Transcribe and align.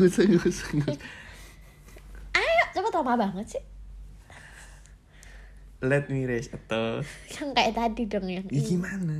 usah 0.00 0.22
nggak 0.24 0.44
usah. 0.44 0.68
ayo 2.32 2.62
cepet 2.70 2.92
lama 2.92 3.14
banget 3.16 3.46
sih. 3.50 3.64
Let 5.78 6.10
me 6.10 6.26
raise 6.26 6.50
a 6.50 6.58
toast 6.58 7.06
yang 7.34 7.54
kayak 7.54 7.72
tadi 7.72 8.02
dong 8.04 8.26
yang 8.26 8.42
ya 8.50 8.58
ini. 8.58 8.66
gimana? 8.66 9.18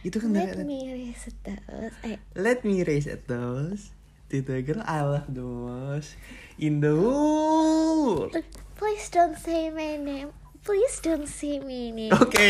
Itu 0.00 0.22
kan 0.22 0.30
let 0.30 0.54
dari- 0.54 0.62
me 0.62 0.78
raise 0.88 1.26
a 1.26 1.34
toast 1.42 1.96
eh. 2.02 2.18
Let 2.32 2.62
me 2.62 2.86
raise 2.86 3.10
a 3.10 3.18
toast 3.18 3.90
to 4.30 4.38
the 4.38 4.62
girl 4.62 4.86
I 4.86 5.02
love 5.02 5.26
the 5.26 5.42
most 5.42 6.14
in 6.54 6.78
the 6.78 6.94
world. 6.94 8.30
Please 8.74 9.10
don't 9.10 9.34
say 9.34 9.74
my 9.74 9.98
name. 9.98 10.30
Please 10.62 11.02
don't 11.02 11.26
say 11.26 11.58
my 11.58 11.90
name. 11.90 12.14
Oke 12.14 12.46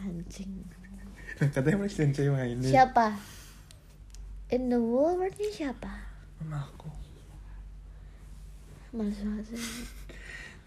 anjing. 0.00 0.64
Katanya 1.36 1.76
presiden 1.76 2.14
cewek 2.14 2.54
ini 2.54 2.70
siapa 2.70 3.18
in 4.52 4.68
the 4.68 4.76
world 4.76 5.16
berarti 5.16 5.48
siapa? 5.48 5.88
Mamaku 6.44 6.92
maksudnya 8.92 9.40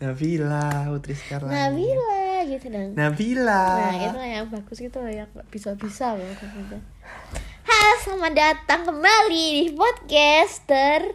Nabila 0.01 0.89
Putri 0.89 1.13
Skarlani 1.13 1.53
Nabila 1.53 2.17
gitu 2.49 2.65
dong. 2.73 2.97
Nabila. 2.97 3.65
Nah 3.77 3.93
itu 4.01 4.17
yang 4.25 4.49
bagus 4.49 4.77
gitu 4.81 4.97
loh 4.97 5.13
yang 5.13 5.29
bisa-bisa 5.53 6.17
loh 6.17 6.25
maksudnya. 6.25 6.81
Halo 7.61 7.91
selamat 8.01 8.33
datang 8.33 8.81
kembali 8.89 9.45
di 9.61 9.65
podcast 9.77 10.65
ter 10.65 11.13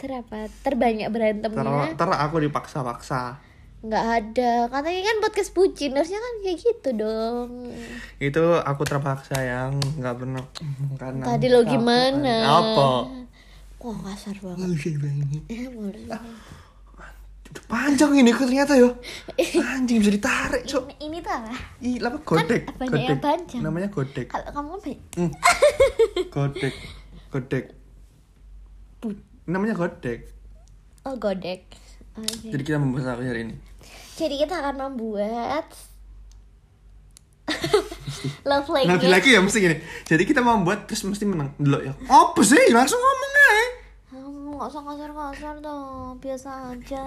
apa? 0.00 0.48
Terbanyak 0.64 1.12
ter, 1.12 1.12
berantemnya 1.12 1.92
ter 1.92 2.08
aku 2.08 2.40
dipaksa-paksa 2.40 3.51
nggak 3.82 4.04
ada 4.14 4.52
katanya 4.70 5.02
kan 5.02 5.16
podcast 5.26 5.50
bucin 5.58 5.90
harusnya 5.98 6.22
kan 6.22 6.34
kayak 6.46 6.58
gitu 6.62 6.88
dong 6.94 7.74
itu 8.22 8.44
aku 8.62 8.82
terpaksa 8.86 9.42
yang 9.42 9.74
nggak 9.98 10.14
pernah 10.22 10.46
karena 10.94 11.24
tadi 11.26 11.46
lo 11.50 11.66
gimana 11.66 12.34
apa 12.46 12.86
wah 13.82 13.98
kasar 14.06 14.38
banget. 14.38 14.78
Eh. 15.50 15.66
Udah 15.66 16.22
panjang 17.68 18.14
ini 18.16 18.30
kok 18.32 18.48
ternyata 18.48 18.78
yo 18.78 18.96
anjing 19.74 20.00
bisa 20.00 20.14
ditarik 20.14 20.62
cok 20.64 20.84
ini, 20.88 20.96
ini 21.02 21.16
tuh 21.20 21.32
apa 21.34 21.52
Ih, 21.82 21.98
apa 22.00 22.18
godek? 22.22 22.62
Kan 22.78 22.96
yang 22.96 23.20
panjang. 23.20 23.60
Namanya 23.60 23.88
godek. 23.92 24.26
kalau 24.30 24.48
kamu 24.54 24.72
kan 24.78 24.94
godek. 26.34 26.74
Godek. 27.28 27.64
Bu- 29.02 29.20
Namanya 29.44 29.74
godek. 29.74 30.30
oh 31.02 31.18
godek 31.18 31.66
Oke. 32.12 32.52
Jadi 32.52 32.62
kita 32.62 32.76
membahas 32.76 33.16
apa 33.16 33.24
hari 33.24 33.48
ini? 33.48 33.56
Jadi 34.12 34.34
kita 34.38 34.54
akan 34.56 34.76
membuat 34.78 35.66
love 38.48 38.68
Nanti 38.68 38.86
language. 38.86 39.10
lagi 39.10 39.28
ya 39.30 39.40
mesti 39.40 39.58
gini. 39.58 39.76
Jadi 40.04 40.22
kita 40.22 40.40
mau 40.40 40.60
buat 40.60 40.84
terus 40.84 41.02
mesti 41.02 41.24
menang. 41.24 41.52
Dulu 41.56 41.78
ya. 41.80 41.92
Apa 42.06 42.40
sih? 42.40 42.70
Langsung 42.70 42.96
ngomong 42.96 43.32
aja. 43.32 43.56
Hmm, 44.12 44.30
nggak 44.52 44.68
usah 44.68 44.82
kasar-kasar 44.82 45.54
dong, 45.58 46.20
biasa 46.20 46.48
aja. 46.70 47.04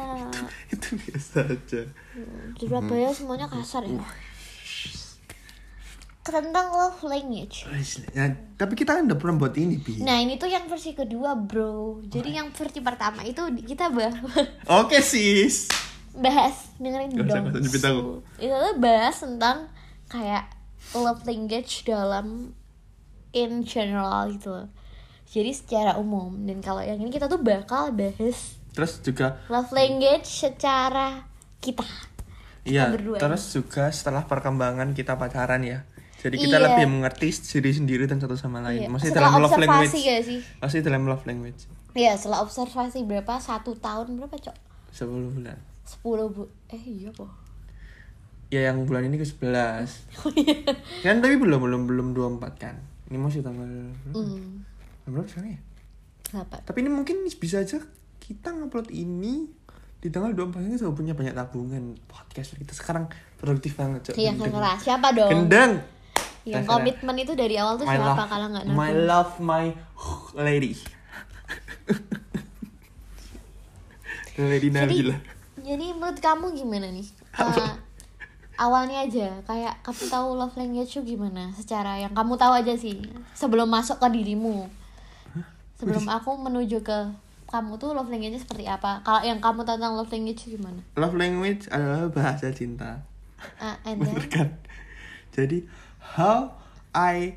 Itu 0.67 0.87
biasa 0.97 1.37
aja. 1.45 1.81
Di 2.51 2.65
Surabaya 2.65 3.09
semuanya 3.11 3.47
kasar 3.47 3.85
ya. 3.85 4.01
Tentang 6.25 6.73
love 6.73 7.05
language. 7.05 7.69
Ya, 8.11 8.25
tapi 8.57 8.73
kita 8.73 8.97
kan 8.97 9.05
udah 9.05 9.13
pernah 9.13 9.37
buat 9.37 9.53
ini, 9.53 9.77
Bi. 9.77 10.01
Nah 10.01 10.17
ini 10.17 10.35
tuh 10.35 10.49
yang 10.49 10.65
versi 10.65 10.97
kedua 10.97 11.37
bro. 11.37 12.01
Jadi 12.01 12.33
yang 12.33 12.49
versi 12.49 12.81
pertama 12.81 13.21
itu 13.21 13.45
kita 13.61 13.93
bah- 13.93 14.25
Oke, 14.81 15.05
sis. 15.05 15.69
Bahas 16.15 16.71
dengerin 16.75 17.11
Gak 17.11 17.25
usah, 17.25 17.39
dong. 17.41 17.45
usah 17.59 17.89
aku. 17.91 18.13
Itu 18.37 18.53
tuh 18.53 18.75
bahas 18.77 19.15
tentang 19.17 19.57
kayak 20.05 20.43
love 20.93 21.23
language 21.23 21.83
dalam 21.83 22.55
in 23.31 23.51
general 23.61 24.29
gitu 24.29 24.49
loh. 24.49 24.67
Jadi 25.25 25.51
secara 25.51 25.97
umum 25.97 26.31
dan 26.41 26.59
kalau 26.59 26.79
yang 26.79 26.95
ini 26.97 27.09
kita 27.09 27.25
tuh 27.25 27.37
bakal 27.37 27.91
bahas 27.91 28.55
Terus 28.71 28.99
juga 28.99 29.39
love 29.47 29.71
language 29.71 30.23
secara 30.23 31.23
kita. 31.59 31.83
Iya, 32.63 32.89
berdua. 32.89 33.17
terus 33.17 33.45
juga 33.49 33.87
setelah 33.89 34.23
perkembangan 34.23 34.91
kita 34.91 35.13
pacaran 35.13 35.61
ya. 35.61 35.85
Jadi 36.17 36.35
kita 36.39 36.57
Iya. 36.57 36.65
lebih 36.67 36.85
mengerti 36.89 37.29
diri 37.53 37.71
sendiri 37.71 38.03
dan 38.03 38.17
satu 38.17 38.33
sama 38.33 38.57
lain. 38.59 38.83
Iya. 38.83 38.89
Masih 38.89 39.09
Setelah 39.13 39.29
dalam 39.29 39.41
love 39.43 39.53
language. 39.55 39.93
gak 39.93 40.21
sih? 40.23 40.39
Masih 40.57 40.79
dalam 40.81 41.03
love 41.05 41.23
language. 41.23 41.61
Iya 41.93 42.17
setelah 42.17 42.41
observasi 42.41 43.05
berapa 43.05 43.37
satu 43.37 43.75
tahun 43.75 44.17
berapa 44.17 44.35
cok? 44.35 44.55
10 44.91 45.07
bulan. 45.31 45.57
10 45.85 46.01
bu 46.27 46.43
eh 46.67 46.81
iya 46.81 47.09
kok. 47.09 47.29
Ya 48.47 48.67
yang 48.67 48.85
bulan 48.85 49.05
ini 49.05 49.15
ke 49.15 49.25
11. 49.25 49.85
Oh 50.21 50.31
iya. 50.31 50.57
Kan 51.01 51.19
tapi 51.19 51.35
belum 51.35 51.61
belum 51.61 51.81
belum 51.85 52.07
24 52.41 52.57
kan. 52.57 52.75
Ini 53.05 53.17
masih 53.17 53.41
tanggal 53.41 53.69
Hmm. 54.11 54.65
berapa 55.05 55.25
sekarang 55.27 55.53
ya? 55.53 55.59
Kenapa? 56.23 56.57
Tapi 56.59 56.77
ini 56.79 56.89
mungkin 56.89 57.15
bisa 57.29 57.59
aja 57.59 57.77
kita 58.17 58.49
ngupload 58.49 58.89
ini 58.89 59.45
di 59.95 60.09
tanggal 60.09 60.33
24 60.33 60.61
ini 60.63 60.75
sudah 60.75 60.93
punya 60.93 61.13
banyak 61.13 61.33
tabungan 61.33 61.93
podcast 62.05 62.53
kita 62.55 62.73
sekarang 62.73 63.05
produktif 63.35 63.73
banget 63.75 64.09
Cok. 64.09 64.15
Iya 64.15 64.33
terserah 64.33 64.77
siapa 64.77 65.07
dong? 65.13 65.29
Gendeng. 65.29 65.73
Yang 66.45 66.65
komitmen 66.67 67.17
itu 67.17 67.33
dari 67.33 67.57
awal 67.57 67.73
tuh 67.75 67.85
My 67.85 67.97
siapa 67.97 68.05
love, 68.15 68.29
kalau 68.29 68.47
nggak 68.49 68.63
my 68.67 68.73
nabung? 68.89 69.05
love, 69.05 69.31
my 69.39 69.65
lady. 70.35 70.73
lady 74.37 74.69
Nabila. 74.69 75.17
Jadi 75.65 75.97
menurut 75.97 76.21
kamu 76.21 76.53
gimana 76.53 76.93
nih? 76.93 77.09
Eh, 77.41 77.73
awalnya 78.61 79.01
aja 79.01 79.33
kayak 79.49 79.81
kamu 79.81 80.03
tahu 80.07 80.27
love 80.37 80.55
language 80.55 80.93
tuh 80.93 81.01
gimana? 81.01 81.49
Secara 81.57 81.97
yang 81.97 82.13
kamu 82.13 82.37
tahu 82.37 82.53
aja 82.53 82.77
sih 82.77 83.01
sebelum 83.33 83.65
masuk 83.67 83.97
ke 83.97 84.07
dirimu. 84.13 84.69
Sebelum 85.81 86.05
aku 86.07 86.37
menuju 86.37 86.85
ke 86.85 87.09
kamu 87.49 87.81
tuh 87.81 87.97
love 87.97 88.07
language 88.13 88.37
seperti 88.37 88.69
apa? 88.69 89.01
Kalau 89.01 89.25
yang 89.25 89.41
kamu 89.41 89.65
tahu 89.65 89.75
tentang 89.81 89.97
love 89.97 90.13
language 90.13 90.45
gimana? 90.45 90.79
Love 90.95 91.17
language 91.17 91.65
adalah 91.73 92.07
bahasa 92.13 92.53
cinta. 92.53 93.01
And 93.83 93.99
then, 94.01 94.13
Bener 94.13 94.25
kan? 94.29 94.49
Jadi 95.35 95.67
how 95.99 96.55
I 96.95 97.35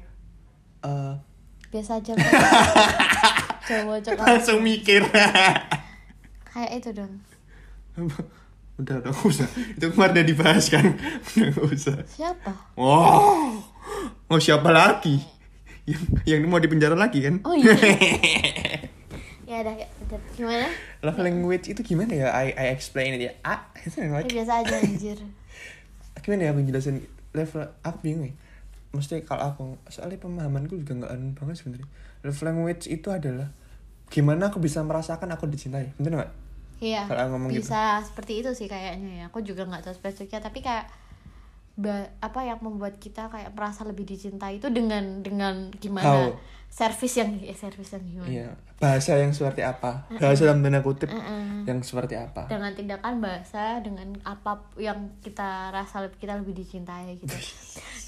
uh, 0.87 1.19
biasa 1.69 2.01
aja 2.01 2.17
cowok 3.69 3.99
cowok 4.01 4.25
langsung 4.25 4.65
mikir. 4.65 5.05
kayak 6.49 6.81
itu 6.81 6.91
dong 6.97 7.21
udah 8.81 8.95
udah 9.03 9.11
nggak 9.11 9.27
usah. 9.27 9.49
Itu 9.75 9.91
kemarin 9.91 10.13
udah 10.23 10.27
dibahas 10.27 10.65
kan. 10.71 10.87
Udah 11.35 11.47
nggak 11.51 11.67
usah. 11.75 11.97
siapa 12.07 12.51
Wow. 12.79 13.59
Mau 14.31 14.39
siapa 14.39 14.71
lagi? 14.71 15.19
Yang 15.89 16.03
yang 16.29 16.41
mau 16.47 16.61
dipenjara 16.63 16.95
lagi 16.95 17.25
kan? 17.25 17.41
oh 17.43 17.57
iya 17.57 17.73
ya 19.49 19.65
udah 19.65 19.75
ya 19.81 19.89
gimana 20.37 20.69
Love 21.01 21.25
language 21.25 21.73
itu 21.73 21.81
gimana 21.81 22.13
ya? 22.13 22.29
I 22.37 22.53
I 22.53 22.67
explain 22.77 23.17
it 23.17 23.25
ya. 23.25 23.33
Ah, 23.41 23.73
biasa 24.29 24.61
aja 24.61 24.77
anjir 24.77 25.17
gimana 26.29 26.45
ya 26.45 26.53
aku 26.53 26.61
jelasin 26.69 26.97
level 27.33 27.65
aku 27.81 27.97
bingung 28.05 28.29
ya 28.29 28.35
maksudnya 28.93 29.25
kalau 29.25 29.49
aku 29.49 29.65
soalnya 29.89 30.21
pemahamanku 30.21 30.77
juga 30.77 30.93
nggak 30.93 31.13
anu 31.17 31.33
banget 31.33 31.57
sebenarnya 31.65 31.89
love 32.21 32.43
language 32.45 32.85
itu 32.85 33.09
adalah 33.09 33.49
gimana 34.13 34.53
aku 34.53 34.61
bisa 34.61 34.85
merasakan 34.85 35.33
aku 35.33 35.49
dicintai 35.49 35.97
bener 35.97 36.21
nggak 36.21 36.33
Iya, 36.79 37.11
Kalau 37.11 37.35
ngomong 37.35 37.51
gitu. 37.51 37.67
bisa 37.67 37.99
seperti 38.07 38.43
itu 38.43 38.51
sih 38.55 38.71
kayaknya 38.71 39.11
ya. 39.21 39.25
Aku 39.31 39.43
juga 39.43 39.67
nggak 39.67 39.91
tahu 39.91 39.95
spesifiknya, 39.99 40.39
tapi 40.39 40.63
kayak 40.63 40.87
ba- 41.79 42.11
apa 42.19 42.41
yang 42.43 42.59
membuat 42.59 42.99
kita 42.99 43.31
kayak 43.31 43.55
merasa 43.55 43.87
lebih 43.87 44.03
dicintai 44.03 44.59
itu 44.59 44.67
dengan 44.67 45.23
dengan 45.23 45.71
gimana 45.71 46.11
How? 46.11 46.35
servis 46.67 47.15
yang 47.15 47.39
eh, 47.39 47.55
servis 47.55 47.95
yang 47.95 48.03
gimana 48.03 48.27
iya 48.29 48.49
bahasa 48.83 49.15
yang 49.15 49.31
seperti 49.31 49.63
apa 49.63 50.11
bahasa 50.19 50.43
dalam 50.43 50.59
tanda 50.59 50.83
kutip 50.83 51.07
yang 51.71 51.79
seperti 51.87 52.19
apa 52.19 52.51
dengan 52.51 52.75
tindakan 52.75 53.23
bahasa 53.23 53.79
dengan 53.79 54.11
apa 54.27 54.59
yang 54.75 55.15
kita 55.23 55.71
rasa 55.71 56.03
lebih 56.03 56.19
kita 56.19 56.35
lebih 56.43 56.59
dicintai 56.59 57.15
gitu. 57.15 57.31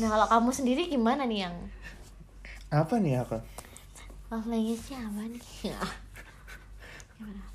Nah 0.02 0.18
kalau 0.18 0.26
kamu 0.26 0.50
sendiri 0.50 0.82
gimana 0.90 1.22
nih 1.30 1.46
yang 1.46 1.54
apa 2.74 2.98
nih 2.98 3.22
aku 3.22 3.38
love 4.30 4.46
language-nya 4.50 4.98
apa 5.10 5.22
nih? 5.30 5.42
Gimana? 7.18 7.42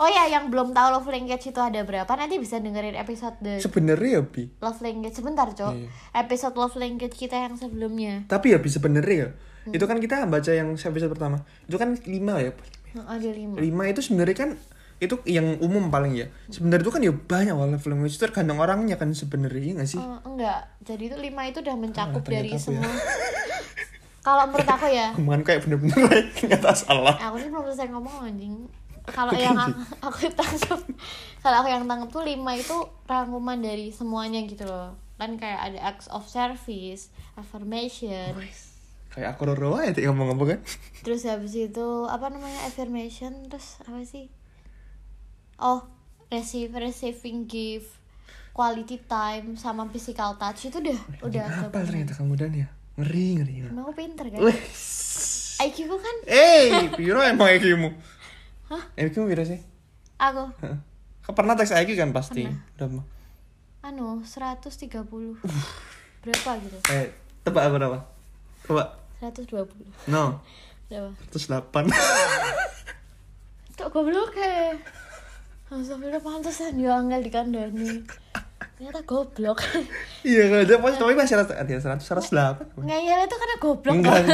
Oh 0.00 0.08
ya, 0.08 0.32
yang 0.32 0.48
belum 0.48 0.72
tahu 0.72 0.88
love 0.96 1.12
language 1.12 1.52
itu 1.52 1.60
ada 1.60 1.84
berapa 1.84 2.08
nanti 2.16 2.40
bisa 2.40 2.56
dengerin 2.56 2.96
episode 2.96 3.36
the 3.44 3.60
sebenarnya 3.60 4.16
ya 4.16 4.22
bi. 4.24 4.48
Love 4.64 4.80
language. 4.80 5.12
Sebentar 5.12 5.52
cok. 5.52 5.76
Iya. 5.76 5.88
episode 6.24 6.56
love 6.56 6.76
language 6.80 7.12
kita 7.12 7.36
yang 7.36 7.60
sebelumnya. 7.60 8.24
Tapi 8.24 8.56
ya 8.56 8.58
bi 8.64 8.72
sebenarnya 8.72 9.28
ya 9.28 9.30
itu 9.68 9.84
kan 9.84 10.00
kita 10.00 10.24
baca 10.24 10.50
yang 10.56 10.72
episode 10.72 11.12
pertama. 11.12 11.44
Itu 11.68 11.76
kan 11.76 12.00
lima 12.08 12.40
ya 12.40 12.56
yang 12.96 13.06
ada 13.06 13.28
lima. 13.28 13.54
Lima 13.60 13.82
itu 13.92 14.00
sebenarnya 14.00 14.36
kan 14.40 14.50
itu 15.00 15.20
yang 15.28 15.60
umum 15.60 15.92
paling 15.92 16.16
ya. 16.16 16.32
Sebenarnya 16.48 16.84
itu 16.88 16.92
kan 16.96 17.02
ya 17.04 17.12
banyak 17.12 17.54
love 17.56 17.84
language 17.84 18.16
itu 18.16 18.24
tergantung 18.24 18.56
orangnya 18.56 18.96
kan 18.96 19.12
sebenarnya 19.12 19.60
iya 19.60 19.72
nggak 19.76 19.88
sih? 19.88 20.00
Eh, 20.00 20.20
enggak. 20.24 20.60
Jadi 20.80 21.02
itu 21.12 21.16
lima 21.20 21.42
itu 21.44 21.60
udah 21.60 21.76
mencakup 21.76 22.24
ternyata 22.24 22.36
dari 22.40 22.50
ya. 22.56 22.60
semua. 22.60 22.88
Kalau 24.26 24.44
menurut 24.48 24.68
aku 24.68 24.86
ya. 24.88 25.12
Omongan 25.16 25.42
kayak 25.44 25.60
bener-bener 25.64 26.08
ternyata 26.40 26.72
salah. 26.72 27.16
Aku 27.20 27.36
ini 27.40 27.48
belum 27.52 27.64
selesai 27.68 27.88
ngomong 27.92 28.16
anjing 28.24 28.79
kalau 29.12 29.32
yang 29.34 29.58
aku, 29.64 29.80
aku 30.02 30.18
tangkap 30.32 30.80
kalau 31.40 31.56
aku 31.64 31.68
yang 31.72 31.84
tangkap 31.88 32.08
tuh 32.12 32.24
lima 32.24 32.52
itu 32.56 32.76
rangkuman 33.08 33.58
dari 33.60 33.90
semuanya 33.90 34.44
gitu 34.44 34.68
loh. 34.68 34.96
Kan 35.20 35.36
kayak 35.36 35.60
ada 35.72 35.78
acts 35.94 36.08
of 36.08 36.24
service 36.28 37.12
affirmation. 37.36 38.36
Kayak 39.10 39.36
aku 39.36 39.50
roro 39.50 39.80
aja 39.80 39.96
tuh 39.96 40.06
ngomong-ngomong 40.06 40.48
kan. 40.56 40.60
Terus 41.04 41.26
habis 41.26 41.56
itu 41.56 41.86
apa 42.06 42.30
namanya 42.30 42.64
affirmation? 42.68 43.48
Terus 43.48 43.80
apa 43.84 44.00
sih? 44.04 44.28
Oh 45.60 45.84
receive 46.30 46.72
receiving 46.72 47.44
gift 47.50 47.90
quality 48.54 49.02
time 49.04 49.56
sama 49.56 49.88
physical 49.88 50.36
touch. 50.36 50.68
Itu 50.68 50.78
udah 50.78 51.00
udah 51.24 51.44
apa 51.68 51.84
ternyata 51.84 52.14
kamu 52.16 52.34
dan 52.36 52.52
ya? 52.54 52.68
Ngeri 53.00 53.26
ngeri 53.40 53.54
emang 53.64 53.88
aku 53.88 53.92
pinter 53.96 54.26
kan. 54.28 54.40
IQ 55.60 55.76
ku 55.88 55.96
kan? 56.00 56.16
Eh 56.24 56.88
piro 56.96 57.20
emang 57.20 57.48
IQ 57.48 57.64
mu 57.76 57.90
Hah? 58.70 58.82
IQ 58.94 59.26
piro 59.26 59.42
sih. 59.42 59.58
Aku. 60.22 60.46
Kau 61.26 61.34
pernah 61.34 61.58
tes 61.58 61.74
IQ 61.74 61.98
kan 61.98 62.14
pasti? 62.14 62.46
Berapa 62.78 63.02
anu 63.80 64.20
130 64.20 64.92
berapa 66.20 66.50
gitu? 66.60 66.76
Eh 66.92 67.08
tebak 67.48 67.64
aku 67.64 67.80
berapa? 67.80 67.98
Tebak 68.68 68.88
120 69.24 70.12
no. 70.12 70.36
Berapa? 70.92 71.16
108 71.32 71.88
Tok 73.80 73.88
goblok 73.88 74.36
ya 74.36 74.76
Astagfirullah 75.72 76.20
pantesan 76.20 76.76
ya 76.76 77.00
angel 77.00 77.24
dikandani 77.24 78.04
Ternyata 78.76 79.00
goblok. 79.08 79.64
Iya 80.20 80.52
kalau 80.52 80.64
dia 80.68 80.76
pasti 80.76 81.00
tapi 81.00 81.16
masih 81.16 81.40
ada 81.40 81.80
seratus 81.80 82.04
seratus 82.04 82.28
delapan. 82.28 82.84
Ngeyel 82.84 83.24
itu 83.24 83.36
karena 83.40 83.56
goblok. 83.56 83.94
Enggak. 83.96 84.20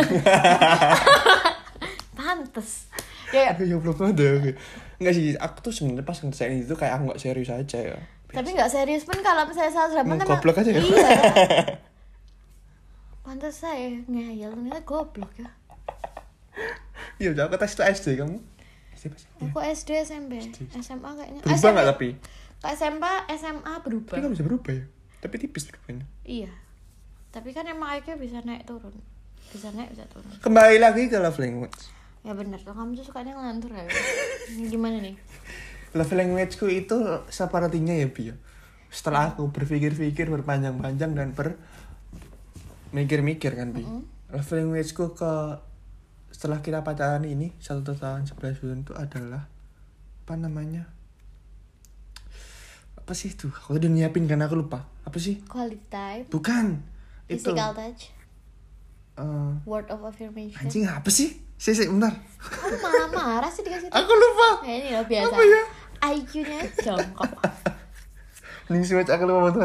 Pantes 2.19 2.91
Ya 3.35 3.55
aku 3.55 3.67
ya 3.67 3.77
belum 3.79 3.97
ada. 3.99 4.27
Oke 4.39 4.53
enggak 4.97 5.15
sih 5.17 5.37
aku 5.37 5.57
tuh 5.61 5.73
sebenarnya 5.73 6.05
pas 6.09 6.19
ngerjain 6.21 6.63
itu 6.65 6.75
kayak 6.77 6.93
aku 6.97 7.03
nggak 7.13 7.21
serius 7.21 7.51
aja 7.53 7.79
ya. 7.79 7.99
Tapi 8.27 8.53
gak 8.59 8.69
serius 8.69 9.07
pun 9.07 9.17
kalau 9.23 9.47
misalnya 9.47 9.71
salah 9.71 10.03
Mau 10.03 10.19
emang 10.19 10.27
goblok 10.27 10.59
aja 10.59 10.71
ya? 10.75 10.83
Iya. 10.83 11.09
Pantes 13.25 13.55
saya 13.55 14.03
ngeyel 14.11 14.51
ternyata 14.51 14.83
goblok 14.83 15.31
ya. 15.39 15.49
Iya 17.17 17.33
udah 17.33 17.49
aku 17.49 17.57
tes 17.57 17.73
itu 17.73 17.83
SD 17.87 18.07
kamu? 18.19 18.39
SD 18.93 19.05
pas. 19.15 19.23
Aku 19.41 19.59
SD 19.63 19.91
SMP 20.05 20.33
SMA 20.83 21.11
kayaknya. 21.17 21.41
Berubah 21.41 21.71
nggak 21.71 21.89
tapi? 21.97 22.09
Ke 22.61 22.67
SMP 22.75 23.05
SMA 23.39 23.75
berubah? 23.81 24.15
Tapi 24.19 24.23
kan 24.27 24.31
bisa 24.35 24.45
berubah 24.45 24.73
ya. 24.75 24.85
Tapi 25.23 25.35
tipis 25.41 25.65
berubahnya 25.71 26.05
Iya. 26.27 26.53
Tapi 27.33 27.57
kan 27.57 27.65
emang 27.71 27.95
IQ 27.97 28.21
bisa 28.21 28.43
naik 28.45 28.69
turun. 28.69 28.93
Bisa 29.49 29.71
naik 29.73 29.97
bisa 29.97 30.05
turun. 30.11 30.29
Kembali 30.43 30.77
lagi 30.83 31.09
ke 31.09 31.17
love 31.17 31.41
language 31.41 31.96
Ya 32.27 32.35
bener 32.35 32.59
tuh 32.59 32.75
kamu 32.75 32.99
tuh 32.99 33.07
sukanya 33.07 33.39
ngelantur 33.39 33.71
ya? 33.71 33.87
Ini 34.51 34.67
Gimana 34.67 34.99
nih? 34.99 35.15
love 35.95 36.13
language 36.13 36.61
ku 36.61 36.67
itu 36.69 36.99
sepertinya 37.31 37.95
ya 37.95 38.11
Bi 38.11 38.29
ya. 38.29 38.37
setelah 38.93 39.33
aku 39.33 39.49
berpikir-pikir 39.49 40.29
berpanjang-panjang 40.29 41.17
dan 41.17 41.33
ber 41.33 41.57
mikir-mikir 42.91 43.55
kan 43.55 43.73
bi. 43.73 43.87
Love 44.29 44.51
language 44.53 44.93
ku 44.93 45.15
ke 45.15 45.33
setelah 46.29 46.61
kita 46.61 46.85
pacaran 46.85 47.25
ini 47.25 47.55
satu 47.57 47.97
tahun 47.97 48.29
11 48.29 48.61
bulan 48.61 48.79
itu 48.85 48.93
adalah 48.93 49.49
apa 50.27 50.35
namanya? 50.37 50.85
Apa 52.99 53.15
sih 53.15 53.33
itu? 53.33 53.49
Aku 53.49 53.79
tadi 53.79 53.89
nyiapin 53.89 54.27
kan 54.27 54.43
aku 54.43 54.59
lupa. 54.59 54.85
Apa 55.07 55.17
sih? 55.17 55.41
Quality 55.47 55.79
time. 55.89 56.25
Bukan. 56.29 56.67
Itu. 57.31 57.55
Physical 57.55 57.73
touch. 57.73 58.11
Eh, 59.17 59.53
Word 59.65 59.89
of 59.89 60.05
affirmation. 60.05 60.59
Anjing 60.61 60.85
apa 60.85 61.09
sih 61.09 61.41
sih 61.57 61.73
sih 61.73 61.89
bentar. 61.89 62.13
Kamu 62.37 62.77
malah 62.79 63.09
marah 63.11 63.51
sih 63.51 63.65
dikasih 63.65 63.89
tahu. 63.89 63.99
Aku 64.05 64.13
lupa. 64.13 64.49
Ya 64.63 64.75
ini 64.79 64.89
loh 64.93 65.05
biasa. 65.09 65.33
Apa 65.33 65.43
ya? 65.43 65.63
IQ-nya 66.13 66.61
jongkok. 66.85 67.31
Nih 68.67 68.83
sih 68.83 68.99
aku 68.99 69.25
lupa 69.31 69.55
tuh 69.55 69.63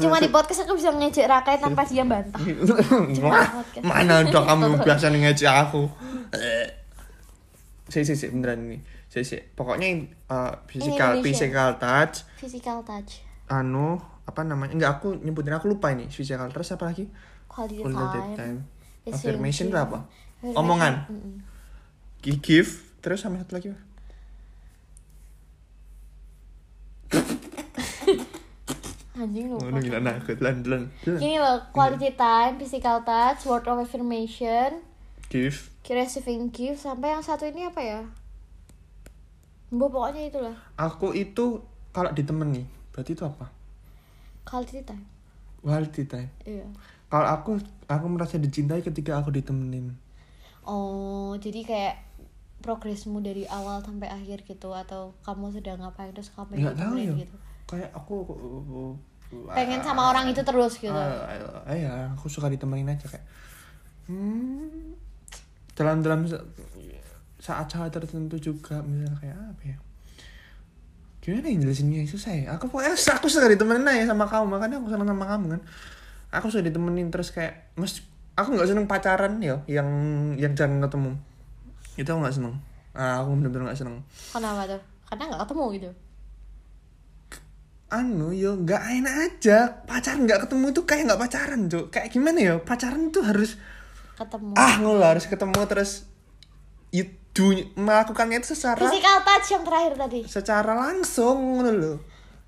Cuma 0.00 0.16
di 0.16 0.32
podcast 0.32 0.64
aku 0.64 0.80
bisa 0.80 0.88
ngejek 0.88 1.28
Rakai 1.28 1.60
tanpa 1.60 1.84
dia 1.84 2.04
bantah. 2.04 2.40
Mana 3.88 4.24
udah 4.24 4.42
kamu 4.44 4.76
biasa 4.86 5.12
ngejek 5.12 5.52
aku? 5.52 5.84
Sih 7.92 8.04
sih 8.04 8.16
sih 8.16 8.28
beneran 8.32 8.64
ini. 8.68 8.80
Sih 9.08 9.24
sih 9.24 9.40
pokoknya 9.52 10.04
uh, 10.32 10.52
physical 10.64 11.20
physical 11.20 11.76
touch. 11.76 12.24
Physical 12.40 12.80
touch. 12.84 13.20
Anu 13.52 14.00
apa 14.24 14.40
namanya? 14.44 14.76
Enggak 14.76 14.90
aku 15.00 15.16
nyebutin 15.20 15.52
aku 15.52 15.68
lupa 15.68 15.92
ini. 15.92 16.08
Physical 16.08 16.48
touch 16.48 16.72
apa 16.72 16.88
lagi? 16.88 17.04
Quality 17.48 17.84
quality 17.84 18.20
time. 18.32 18.36
time. 18.36 18.58
Affirmation. 19.08 19.72
itu 19.72 19.76
apa 19.76 20.04
omongan. 20.42 21.06
Mm-mm. 21.10 21.34
Gi- 22.22 22.40
give 22.42 22.70
terus 22.98 23.22
sama 23.22 23.38
satu 23.42 23.58
lagi 23.58 23.68
apa? 23.74 23.82
Anjing 29.18 29.50
lupa. 29.50 29.82
Gila 29.82 29.98
nah 29.98 30.14
kelan 30.22 30.62
Gini 31.02 31.42
loh 31.42 31.58
Quality 31.74 32.14
time 32.14 32.54
Physical 32.62 33.02
touch 33.02 33.50
Word 33.50 33.66
of 33.66 33.82
affirmation. 33.82 34.78
Give. 35.26 35.58
Receiving 35.88 36.54
gift 36.54 36.86
Sampai 36.86 37.16
yang 37.16 37.24
satu 37.24 37.48
ini 37.48 37.66
apa 37.66 37.80
ya? 37.82 38.06
Mbak 39.68 39.88
pokoknya 39.92 40.22
itulah 40.32 40.56
aku 40.80 41.12
itu 41.12 41.60
kalau 41.92 42.08
ditemani 42.08 42.64
berarti 42.88 43.12
itu 43.12 43.24
apa? 43.24 43.52
Quality 44.48 44.80
time. 44.80 45.04
Quality 45.60 46.02
time. 46.08 46.30
Iya. 46.48 46.64
Kalau 47.12 47.28
aku 47.28 47.50
aku 47.84 48.06
merasa 48.08 48.40
dicintai 48.40 48.80
ketika 48.80 49.20
aku 49.20 49.28
ditemenin 49.28 49.92
Oh, 50.68 51.32
jadi 51.40 51.64
kayak 51.64 51.94
progresmu 52.60 53.24
dari 53.24 53.48
awal 53.48 53.80
sampai 53.80 54.10
akhir 54.10 54.44
gitu 54.44 54.74
atau 54.74 55.16
kamu 55.24 55.54
sedang 55.54 55.80
ngapain 55.80 56.10
terus 56.12 56.28
kamu 56.34 56.58
nggak 56.58 56.76
tahu 56.76 56.94
ya. 56.98 57.14
gitu. 57.24 57.36
kayak 57.68 57.90
aku 57.94 58.14
Pengen 59.28 59.84
sama 59.84 60.08
orang 60.08 60.32
itu 60.32 60.40
terus 60.40 60.80
gitu. 60.80 60.88
Ah, 60.92 61.28
ah, 61.68 61.76
ya 61.76 62.08
aku 62.16 62.32
suka 62.32 62.48
ditemenin 62.48 62.88
aja 62.88 63.04
kayak 63.12 63.24
hmm, 64.08 64.96
dalam 65.76 66.00
dalam 66.00 66.24
saat-saat 67.36 67.92
tertentu 67.92 68.40
juga 68.40 68.80
misalnya 68.80 69.16
kayak 69.20 69.36
apa 69.36 69.62
ya? 69.68 69.76
Gimana 71.20 71.46
yang 71.52 71.60
jelasinnya? 71.60 72.08
Susah 72.08 72.32
ya. 72.32 72.56
Aku 72.56 72.72
pokoknya 72.72 72.96
aku 72.96 73.28
suka 73.28 73.52
ditemenin 73.52 73.84
aja 73.84 74.16
sama 74.16 74.24
kamu 74.24 74.48
makanya 74.48 74.80
aku 74.80 74.88
senang 74.96 75.12
sama 75.12 75.24
kamu 75.28 75.46
kan? 75.56 75.62
Aku 76.40 76.46
suka 76.48 76.64
ditemenin 76.64 77.12
terus 77.12 77.28
kayak 77.28 77.68
mas 77.76 78.00
aku 78.38 78.54
nggak 78.54 78.70
seneng 78.70 78.86
pacaran 78.86 79.42
ya 79.42 79.58
yang 79.66 79.88
yang 80.38 80.54
jarang 80.54 80.78
ketemu 80.78 81.10
itu 81.94 82.06
aku 82.06 82.20
nggak 82.22 82.36
seneng 82.38 82.54
ah, 82.94 83.18
aku 83.18 83.34
bener-bener 83.34 83.66
nggak 83.66 83.78
seneng 83.78 83.98
Kenapa 84.30 84.62
tuh? 84.64 84.80
Karena 85.04 85.24
nggak 85.26 85.42
ketemu 85.42 85.64
gitu. 85.74 85.90
anu 87.88 88.28
yo 88.30 88.52
nggak 88.54 88.82
enak 89.00 89.14
aja 89.16 89.58
pacaran 89.88 90.28
nggak 90.28 90.44
ketemu 90.44 90.64
itu 90.68 90.82
kayak 90.84 91.02
nggak 91.08 91.20
pacaran 91.20 91.60
cok 91.66 91.86
kayak 91.88 92.08
gimana 92.12 92.38
ya 92.38 92.54
pacaran 92.60 93.08
tuh 93.08 93.24
harus 93.24 93.56
Ketemu. 94.12 94.50
ah 94.58 94.74
lah, 94.82 95.14
harus 95.14 95.24
ketemu 95.24 95.60
terus 95.64 96.04
itu 96.90 97.46
melakukannya 97.78 98.42
itu 98.42 98.52
secara 98.52 98.82
Physical 98.82 99.22
touch 99.22 99.48
yang 99.48 99.64
terakhir 99.64 99.92
tadi. 99.96 100.20
secara 100.26 100.72
langsung 100.74 101.38
loh 101.64 101.96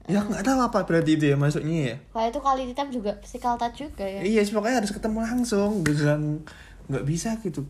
ya 0.06 0.20
nggak 0.20 0.42
tahu 0.42 0.58
apa 0.60 0.78
berarti 0.82 1.10
itu 1.14 1.24
ya 1.26 1.36
masuknya 1.36 1.78
ya. 1.86 1.96
Kalau 2.08 2.26
itu 2.26 2.38
quality 2.38 2.72
time 2.72 2.90
juga 2.90 3.12
physical 3.18 3.54
touch 3.54 3.76
juga 3.80 4.02
ya. 4.02 4.20
iya 4.20 4.40
sih, 4.40 4.50
pokoknya 4.50 4.80
harus 4.80 4.90
ketemu 4.90 5.18
langsung 5.20 5.82
dengan 5.82 6.40
nggak 6.86 7.04
bisa 7.04 7.36
gitu. 7.38 7.66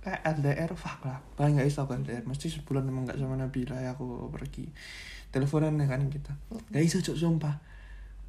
Kayak 0.00 0.20
LDR 0.34 0.72
fuck 0.72 1.00
lah. 1.02 1.20
Paling 1.34 1.56
nggak 1.56 1.66
bisa 1.66 1.84
LDR 1.84 2.22
mesti 2.22 2.46
sebulan 2.48 2.84
emang 2.84 3.04
nggak 3.04 3.16
sama 3.16 3.34
Nabila 3.34 3.76
ya 3.76 3.92
aku 3.92 4.28
pergi. 4.28 4.68
Teleponan 5.28 5.76
ya 5.76 5.86
kan 5.86 6.06
kita. 6.06 6.32
Nggak 6.70 6.82
bisa 6.82 6.96
cok 7.00 7.16
sumpah. 7.16 7.54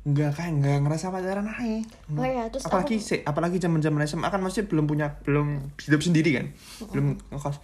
Nggak 0.01 0.31
kayak 0.34 0.51
nggak 0.58 0.77
ngerasa 0.81 1.13
pacaran 1.13 1.46
aja 1.46 1.86
Oh 2.12 2.25
iya, 2.25 2.50
terus 2.50 2.65
apalagi 2.65 2.98
aku- 2.98 3.05
se- 3.05 3.22
apalagi 3.22 3.58
zaman 3.58 3.79
zaman 3.79 4.01
SMA 4.03 4.27
kan 4.27 4.41
masih 4.41 4.65
belum 4.65 4.84
punya 4.84 5.22
belum 5.22 5.70
hidup 5.77 6.01
sendiri 6.01 6.34
kan. 6.34 6.46
Belum 6.89 7.13
ngekos. 7.29 7.62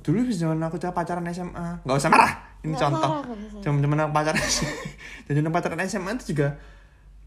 Dulu 0.00 0.20
zaman 0.30 0.62
aku 0.62 0.78
pacaran 0.78 1.26
SMA 1.28 1.82
nggak 1.82 1.96
usah 1.96 2.08
marah. 2.08 2.32
Ini 2.62 2.72
Nggak 2.72 2.80
contoh. 2.80 3.10
zaman 3.60 3.78
zaman 3.82 3.98
aku 4.00 4.12
pacaran 4.14 4.40
dan 5.24 5.32
zaman 5.40 5.52
pacaran 5.52 5.80
SMA 5.88 6.10
itu 6.20 6.36
juga 6.36 6.56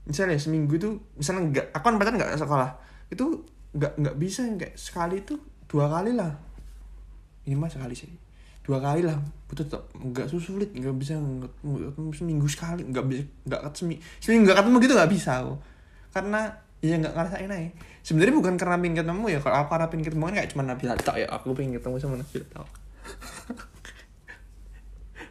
misalnya 0.08 0.40
seminggu 0.40 0.74
itu 0.78 0.90
misalnya 1.20 1.42
nggak 1.52 1.66
aku 1.76 1.84
kan 1.84 1.96
pacaran 2.00 2.16
nggak 2.16 2.32
sekolah 2.40 2.70
itu 3.12 3.26
nggak 3.76 3.94
nggak 4.00 4.16
bisa 4.18 4.48
kayak 4.56 4.76
sekali 4.80 5.22
itu 5.22 5.36
dua 5.68 5.92
kali 5.92 6.16
lah. 6.16 6.32
Ini 7.48 7.56
mah 7.56 7.72
sekali 7.72 7.96
sih. 7.96 8.10
Dua 8.64 8.84
kali 8.84 9.04
lah 9.04 9.16
betul 9.48 9.64
tetap 9.64 9.88
nggak 9.96 10.28
sulit 10.28 10.76
nggak 10.76 10.96
bisa 11.00 11.16
nggak 11.16 11.54
seminggu 12.12 12.48
sekali 12.52 12.84
nggak 12.84 13.06
bisa 13.08 13.24
nggak 13.48 13.62
ketemu 13.72 13.96
seminggu, 14.20 14.44
nggak 14.48 14.58
ketemu 14.60 14.76
gitu 14.84 14.94
nggak 14.96 15.12
bisa 15.12 15.32
aku. 15.44 15.56
Karena 16.12 16.42
ya 16.84 16.96
nggak 17.00 17.14
ngerasain 17.16 17.52
aja. 17.52 17.70
Sebenarnya 18.04 18.36
bukan 18.36 18.54
karena 18.56 18.76
pengen 18.80 18.96
ketemu 19.04 19.26
ya 19.32 19.40
kalau 19.44 19.58
aku 19.64 19.70
karena 19.76 19.88
pengen 19.92 20.06
ketemu 20.08 20.24
kan 20.24 20.34
kayak 20.40 20.50
cuma 20.52 20.64
Nabila 20.64 20.96
tok 20.96 21.16
ya 21.20 21.28
aku 21.28 21.52
pengen 21.56 21.74
ketemu 21.80 21.96
sama 22.00 22.16
Nabila 22.20 22.46
tok 22.56 22.68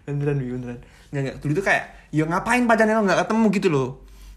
beneran 0.07 0.39
beneran 0.39 0.79
nggak 1.23 1.37
dulu 1.39 1.53
tuh 1.55 1.65
kayak 1.65 1.85
ya 2.11 2.25
ngapain 2.25 2.65
pacarnya 2.65 2.95
lo 2.95 3.05
nggak 3.05 3.21
ketemu? 3.25 3.47
Gitu 3.51 3.69
loh. 3.69 3.89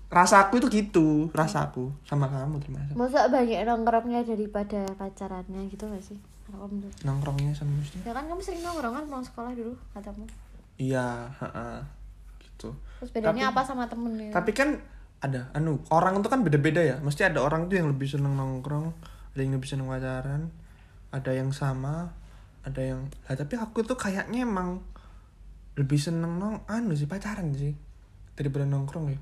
Rasa 0.09 0.35
aku 0.43 0.57
itu 0.57 0.67
gitu. 0.69 1.29
Rasa 1.31 1.69
aku 1.69 1.93
sama 2.01 2.25
kamu 2.25 2.57
termasuk 2.59 2.93
Masa 2.93 3.29
banyak 3.29 3.61
nongkrongnya 3.61 4.25
daripada 4.25 4.81
pacarannya 4.97 5.69
gitu 5.69 5.85
gak 5.85 6.01
sih? 6.01 6.17
Kalau 6.43 6.65
kamu 6.65 6.81
tuh. 6.81 6.91
nongkrongnya 7.05 7.53
sama 7.53 7.77
mesti 7.77 8.01
Ya 8.01 8.11
kan 8.11 8.25
kamu 8.25 8.41
sering 8.41 8.61
nongkrong 8.61 8.89
kan 8.91 9.03
pulang 9.05 9.21
sekolah 9.21 9.51
dulu 9.53 9.73
katamu. 9.93 10.25
iya 10.75 11.29
ha-ha, 11.29 11.85
gitu. 12.39 12.73
Terus 12.97 13.11
bedanya 13.11 13.47
Tapi- 13.47 13.53
apa 13.53 13.61
sama 13.63 13.83
temennya? 13.85 14.31
tapi 14.31 14.49
kan 14.51 14.81
ada 15.19 15.51
anu 15.51 15.77
orang 15.89 16.17
itu 16.17 16.25
kan 16.25 16.41
beda-beda 16.41 16.79
ya. 16.79 16.97
Mesti 16.97 17.27
ada 17.27 17.43
orang 17.43 17.67
tuh 17.67 17.77
yang 17.77 17.87
lebih 17.87 18.07
seneng 18.07 18.33
nongkrong 18.33 18.89
ada 19.29 19.39
yang 19.39 19.53
lebih 19.53 19.69
seneng 19.69 19.85
pacaran 19.85 20.49
ada 21.09 21.31
yang 21.31 21.51
sama 21.51 22.09
ada 22.59 22.81
yang 22.81 23.05
lah 23.23 23.35
tapi 23.35 23.55
aku 23.55 23.81
tuh 23.83 23.93
kayaknya 23.93 24.41
emang 24.41 24.81
lebih 25.79 25.95
seneng 25.95 26.35
nong 26.35 26.67
anu 26.67 26.91
sih 26.91 27.07
pacaran 27.07 27.55
sih. 27.55 27.71
Daripada 28.35 28.67
nongkrong 28.67 29.05
ya. 29.15 29.19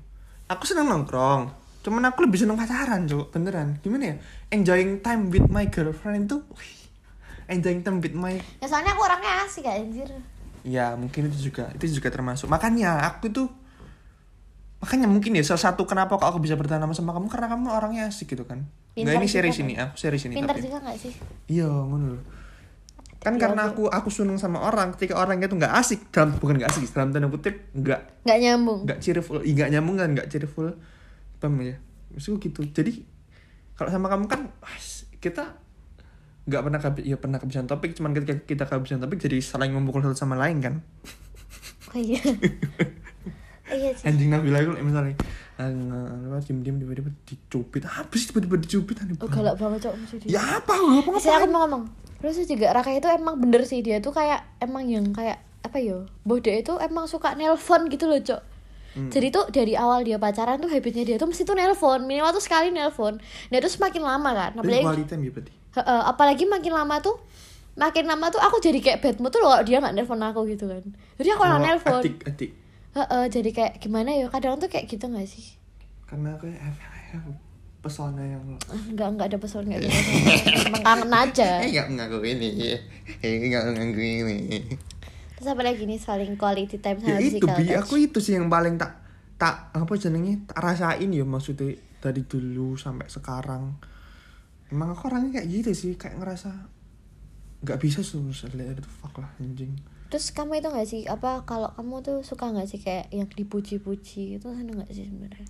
Aku 0.50 0.66
seneng 0.66 0.90
nongkrong 0.90 1.70
cuman 1.78 2.10
aku 2.10 2.26
lebih 2.26 2.42
seneng 2.42 2.58
pacaran 2.58 3.06
cuk. 3.06 3.30
Beneran. 3.30 3.78
Gimana 3.80 4.12
ya? 4.12 4.16
Enjoying 4.50 4.98
time 4.98 5.30
with 5.30 5.46
my 5.46 5.70
girlfriend 5.70 6.26
itu 6.26 6.42
wih, 6.58 6.74
enjoying 7.46 7.86
time 7.86 8.02
with 8.02 8.12
my 8.18 8.34
ya 8.58 8.66
soalnya 8.66 8.98
aku 8.98 9.02
orangnya 9.06 9.46
asik 9.46 9.64
anjir. 9.70 10.10
Ya 10.66 10.98
mungkin 10.98 11.30
itu 11.30 11.48
juga 11.54 11.70
itu 11.78 11.86
juga 11.86 12.10
termasuk. 12.10 12.50
Makanya 12.50 13.06
aku 13.06 13.30
tuh 13.30 13.48
makanya 14.78 15.10
mungkin 15.10 15.34
ya 15.34 15.42
salah 15.46 15.70
satu 15.70 15.86
kenapa 15.86 16.18
kok 16.18 16.26
aku 16.26 16.38
bisa 16.42 16.54
bertahan 16.54 16.78
lama 16.82 16.94
sama 16.94 17.10
kamu 17.14 17.26
karena 17.30 17.46
kamu 17.50 17.66
orangnya 17.70 18.02
asik 18.10 18.34
gitu 18.34 18.42
kan. 18.42 18.66
Pintar 18.92 19.14
Nggak 19.14 19.22
ini 19.22 19.26
juga 19.30 19.34
serius 19.38 19.56
kan? 19.56 19.64
ini 19.64 19.74
aku 19.78 19.94
serius 19.94 20.22
ini 20.26 20.34
pinter 20.34 20.54
tapi 20.58 20.62
juga 20.66 20.78
gak 20.82 20.98
sih? 20.98 21.12
Iya 21.46 21.70
ngono 21.70 22.06
loh 22.18 22.22
kan 23.18 23.34
Tapi 23.34 23.42
karena 23.42 23.62
aku- 23.66 23.90
aku 23.90 24.08
seneng 24.08 24.38
sama 24.38 24.62
orang 24.62 24.94
ketika 24.94 25.18
orang 25.18 25.38
itu 25.38 25.50
nggak 25.50 25.74
asik 25.74 26.06
dalam 26.08 26.38
bukan 26.38 26.54
nggak 26.54 26.70
asik 26.70 26.86
dalam 26.88 27.10
tanda 27.10 27.26
kutip 27.26 27.66
nggak 27.74 28.22
nggak 28.22 28.38
nyambung. 28.38 28.80
nggak 28.86 28.98
cheerful 28.98 29.42
nggak 29.42 29.68
nyambung 29.68 29.96
kan 29.98 30.08
nggak 30.14 30.28
cheerful 30.28 30.70
paham 31.38 31.58
ya 31.58 31.76
maksudku 32.10 32.38
gitu. 32.40 32.62
Jadi 32.64 33.02
kalau 33.74 33.90
sama 33.90 34.06
kamu 34.06 34.26
kan 34.26 34.46
kita 35.18 35.58
nggak 36.46 36.62
pernah 36.62 36.78
ya 37.02 37.16
pernah 37.18 37.36
kehabisan 37.36 37.66
topik 37.66 37.92
cuman 37.92 38.14
ketika 38.14 38.34
kita 38.40 38.64
kehabisan 38.64 38.98
topik 38.98 39.18
jadi 39.18 39.36
saling 39.38 39.74
memukul 39.74 40.00
satu 40.00 40.14
sama 40.14 40.38
lain 40.38 40.62
kan? 40.62 40.74
Oh 41.90 41.98
iya. 41.98 42.22
Iya 43.68 43.92
sih. 43.92 44.08
Anjing 44.08 44.32
Nabila 44.32 44.64
itu 44.64 44.72
misalnya 44.80 45.12
lewat 45.60 46.48
diem 46.48 46.64
diem 46.64 46.76
tiba-tiba 46.80 47.12
dicubit 47.28 47.84
sih 48.14 48.32
tiba-tiba 48.32 48.56
dicubit 48.56 48.96
aneh 48.96 49.12
oh 49.20 49.28
galak 49.28 49.60
banget. 49.60 49.84
cok 49.84 49.94
ya 50.24 50.40
apa 50.56 50.72
apa 50.72 51.10
Sih 51.20 51.28
aku 51.28 51.52
mau 51.52 51.68
ngomong 51.68 51.84
Terus 52.18 52.42
juga 52.50 52.74
Raka 52.74 52.90
itu 52.90 53.06
emang 53.06 53.38
bener 53.38 53.62
sih 53.62 53.78
dia 53.78 54.02
tuh 54.02 54.10
kayak 54.10 54.42
emang 54.58 54.90
yang 54.90 55.14
kayak 55.14 55.38
apa 55.62 55.78
yo 55.78 56.06
Bode 56.26 56.50
itu 56.50 56.74
emang 56.82 57.06
suka 57.06 57.34
nelpon 57.38 57.86
gitu 57.90 58.10
loh 58.10 58.18
cok. 58.18 58.42
Hmm. 58.98 59.10
Jadi 59.12 59.30
tuh 59.30 59.46
dari 59.54 59.78
awal 59.78 60.02
dia 60.02 60.18
pacaran 60.18 60.58
tuh 60.58 60.66
habitnya 60.66 61.04
dia 61.06 61.16
tuh 61.20 61.28
mesti 61.30 61.46
tuh 61.46 61.54
nelpon 61.54 62.08
Minimal 62.08 62.34
tuh 62.34 62.42
sekali 62.42 62.74
nelpon. 62.74 63.20
Nah 63.22 63.56
itu 63.60 63.68
semakin 63.70 64.02
lama 64.02 64.30
kan 64.34 64.50
Apalagi, 64.58 64.82
quality 64.82 65.04
time 65.06 65.22
ya 65.22 65.30
berarti? 65.30 65.52
Heeh, 65.78 66.00
apalagi 66.08 66.44
makin 66.48 66.72
lama 66.74 66.96
tuh 66.98 67.16
Makin 67.78 68.04
lama 68.10 68.26
tuh 68.34 68.42
aku 68.42 68.58
jadi 68.58 68.82
kayak 68.82 68.98
bad 68.98 69.16
mood 69.22 69.30
tuh 69.30 69.38
loh 69.38 69.54
kalau 69.54 69.62
dia 69.62 69.78
gak 69.78 69.94
nelpon 69.94 70.18
aku 70.18 70.42
gitu 70.50 70.66
kan. 70.66 70.82
Jadi 71.14 71.28
aku 71.30 71.42
Oh, 71.42 71.46
malah 71.46 71.62
nelpon. 71.62 72.02
adik 72.02 72.16
adik 72.26 72.50
Heeh, 72.98 73.24
Jadi 73.30 73.50
kayak 73.54 73.78
gimana 73.78 74.10
ya 74.18 74.26
Kadang 74.26 74.58
tuh 74.58 74.66
kayak 74.66 74.90
gitu 74.90 75.06
gak 75.06 75.28
sih? 75.30 75.54
Karena 76.10 76.34
aku 76.34 76.50
ya, 76.50 76.58
ya, 76.58 77.20
pesona 77.88 78.20
yang 78.20 78.44
Enggak, 78.68 79.08
enggak 79.16 79.26
ada 79.32 79.38
pesan 79.40 79.64
enggak 79.64 79.80
ada 79.82 79.90
Emang 80.68 80.82
kangen 80.84 81.12
aja. 81.12 81.48
Eh 81.64 81.68
nggak 81.72 81.88
ngaku 81.96 82.18
ini. 82.22 82.50
Eh 83.24 83.32
nggak 83.48 83.62
ngaku 83.74 84.02
ini. 84.04 84.38
Terus 85.40 85.48
apa 85.48 85.62
lagi 85.64 85.88
nih 85.88 85.96
saling 85.96 86.36
quality 86.36 86.76
time 86.78 87.00
ya 87.00 87.16
sama 87.16 87.20
itu 87.24 87.40
physical 87.40 87.56
bi. 87.56 87.64
touch? 87.64 87.78
aku 87.80 87.94
itu 87.96 88.18
sih 88.20 88.34
yang 88.36 88.52
paling 88.52 88.76
tak 88.76 88.92
tak 89.40 89.70
apa 89.72 89.92
jenenge 89.96 90.44
tak 90.50 90.58
rasain 90.60 91.08
ya 91.08 91.24
maksudnya 91.24 91.72
dari 92.04 92.22
dulu 92.28 92.76
sampai 92.76 93.08
sekarang. 93.08 93.80
Emang 94.68 94.92
aku 94.92 95.08
orangnya 95.08 95.40
kayak 95.40 95.48
gitu 95.48 95.70
sih 95.72 95.92
kayak 95.96 96.20
ngerasa 96.20 96.50
nggak 97.64 97.78
bisa 97.80 98.04
lihat 98.54 98.78
itu 98.78 98.90
fuck 99.00 99.16
lah 99.18 99.32
anjing. 99.40 99.72
Terus 100.08 100.32
kamu 100.32 100.64
itu 100.64 100.68
gak 100.72 100.88
sih 100.88 101.02
apa 101.04 101.44
kalau 101.44 101.68
kamu 101.76 102.00
tuh 102.00 102.18
suka 102.24 102.48
gak 102.48 102.64
sih 102.64 102.80
kayak 102.80 103.12
yang 103.12 103.28
dipuji-puji 103.28 104.40
itu 104.40 104.46
seneng 104.48 104.80
gak 104.80 104.88
sih 104.88 105.04
sebenarnya? 105.04 105.44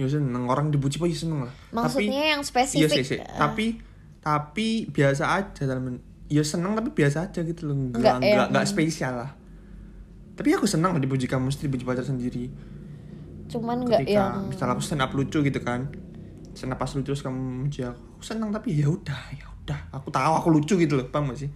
Ya 0.00 0.08
seneng. 0.08 0.48
Orang 0.48 0.72
dipuji-puji 0.72 1.12
seneng 1.12 1.44
lah. 1.44 1.52
Maksudnya 1.70 2.32
yang 2.32 2.40
iya 2.40 2.48
spesifik. 2.48 3.04
sih, 3.04 3.04
sih. 3.04 3.18
eh, 3.20 3.28
tapi 3.36 3.76
tapi 4.20 4.88
biasa 4.88 5.36
aja 5.36 5.62
dalam 5.64 6.00
ya 6.26 6.40
seneng 6.40 6.72
tapi 6.72 6.88
biasa 6.90 7.28
aja 7.28 7.40
gitu 7.44 7.68
loh. 7.68 7.76
Nggak 7.76 8.00
Nggak 8.00 8.14
nggak, 8.16 8.32
yang- 8.32 8.50
nggak 8.50 8.66
spesial 8.66 9.14
lah. 9.20 9.30
Tapi 10.34 10.48
aku 10.56 10.64
senang 10.64 10.96
lah 10.96 11.00
dipuji 11.00 11.28
kamu 11.28 11.52
mesti 11.52 11.68
dipuji 11.68 11.84
pacar 11.84 12.00
sendiri. 12.00 12.48
Cuman 13.50 13.84
nggak 13.84 14.08
ketika 14.08 14.16
yang 14.16 14.48
misalnya 14.48 14.72
aku 14.72 14.82
stand 14.82 15.02
up 15.04 15.12
lucu 15.12 15.38
gitu 15.40 15.60
kan. 15.60 15.92
Stand 16.56 16.72
up 16.72 16.78
pas 16.80 16.88
lucu 16.96 17.12
terus 17.12 17.20
kamu 17.20 17.36
muji 17.66 17.84
aku. 17.84 18.00
Aku 18.16 18.22
senang 18.24 18.48
tapi 18.48 18.72
ya 18.72 18.88
udah 18.88 19.20
ya 19.36 19.44
udah. 19.64 19.80
Aku 19.92 20.08
tahu 20.08 20.32
aku 20.34 20.48
lucu 20.48 20.74
gitu 20.78 20.96
loh 20.96 21.04
paham 21.08 21.28
gak 21.34 21.44
sih? 21.44 21.50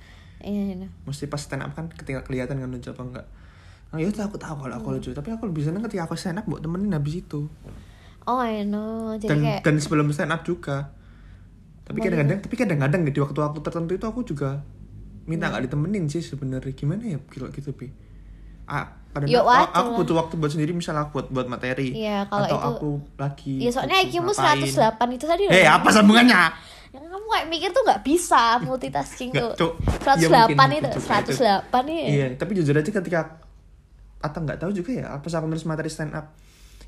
Iya, 0.44 0.76
iya. 0.76 0.88
mesti 1.08 1.24
pas 1.24 1.40
stand 1.40 1.64
up 1.64 1.72
kan 1.72 1.88
ketika 1.88 2.20
kelihatan 2.20 2.60
kan 2.60 2.68
lucu 2.68 2.92
apa 2.92 3.00
enggak 3.00 3.26
nah, 3.88 3.96
ya 3.96 4.12
udah 4.12 4.28
aku 4.28 4.36
tahu 4.36 4.54
kalau 4.60 4.74
aku 4.76 4.88
lucu. 4.92 5.10
Tapi 5.16 5.32
aku 5.32 5.48
lebih 5.48 5.64
senang 5.64 5.80
ketika 5.88 6.04
aku 6.04 6.18
stand 6.20 6.36
up 6.36 6.44
buat 6.44 6.60
temenin 6.60 6.92
habis 6.92 7.24
itu 7.24 7.48
Oh 8.24 8.38
I 8.38 8.62
know 8.62 9.14
Jadi 9.14 9.26
dan 9.26 9.38
kayak 9.38 9.60
dan 9.62 9.74
sebelum 9.76 10.08
stand 10.10 10.30
up 10.30 10.42
juga 10.42 10.90
tapi 11.82 11.98
Boleh. 11.98 12.04
kadang-kadang 12.06 12.38
tapi 12.40 12.54
kadang-kadang 12.54 13.00
di 13.04 13.12
waktu-waktu 13.14 13.58
tertentu 13.60 13.92
itu 13.92 14.06
aku 14.06 14.20
juga 14.22 14.64
minta 15.24 15.46
Iya. 15.46 15.50
nggak 15.50 15.62
ditemenin 15.68 16.04
sih 16.06 16.20
sebenarnya 16.20 16.72
gimana 16.72 17.04
ya 17.06 17.18
kalau 17.22 17.48
gitu 17.50 17.70
pi 17.70 17.92
ah 18.64 18.88
kadang 19.10 19.28
Ya, 19.28 19.40
aku, 19.40 19.52
aku 19.70 19.90
butuh 19.98 20.14
waktu 20.18 20.34
buat 20.34 20.50
sendiri 20.50 20.72
misalnya 20.72 21.04
aku 21.04 21.12
buat 21.14 21.28
buat 21.30 21.46
materi 21.46 21.92
Iya, 21.92 22.24
kalau 22.26 22.44
atau 22.46 22.56
itu- 22.56 22.68
aku 22.70 22.90
lagi 23.14 23.54
Ya 23.58 23.70
soalnya 23.70 24.00
IQ-mu 24.00 24.32
ngapain. 24.32 24.64
108 24.64 25.08
itu 25.12 25.24
tadi 25.24 25.42
eh 25.46 25.64
apa 25.64 25.88
sambungannya 25.88 26.42
Yang 26.90 27.04
kamu 27.06 27.26
kayak 27.28 27.46
mikir 27.48 27.68
tuh 27.70 27.82
gak 27.84 28.00
bisa 28.00 28.42
multitasking 28.60 29.30
Nggak, 29.30 29.52
tuh. 29.54 29.72
108 30.00 30.16
Iya, 30.16 30.28
mungkin, 30.30 30.80
itu, 30.80 30.88
juga. 30.94 31.16
108 31.60 31.82
nih. 31.84 32.02
Iya, 32.08 32.26
tapi 32.34 32.50
jujur 32.54 32.72
aja 32.72 32.86
ketika 32.88 33.20
atau 34.18 34.38
nggak 34.40 34.56
tahu 34.56 34.70
juga 34.72 34.90
ya 34.94 35.12
pas 35.14 35.32
aku 35.32 35.44
nulis 35.44 35.64
materi 35.64 35.86
stand 35.86 36.14
up 36.14 36.32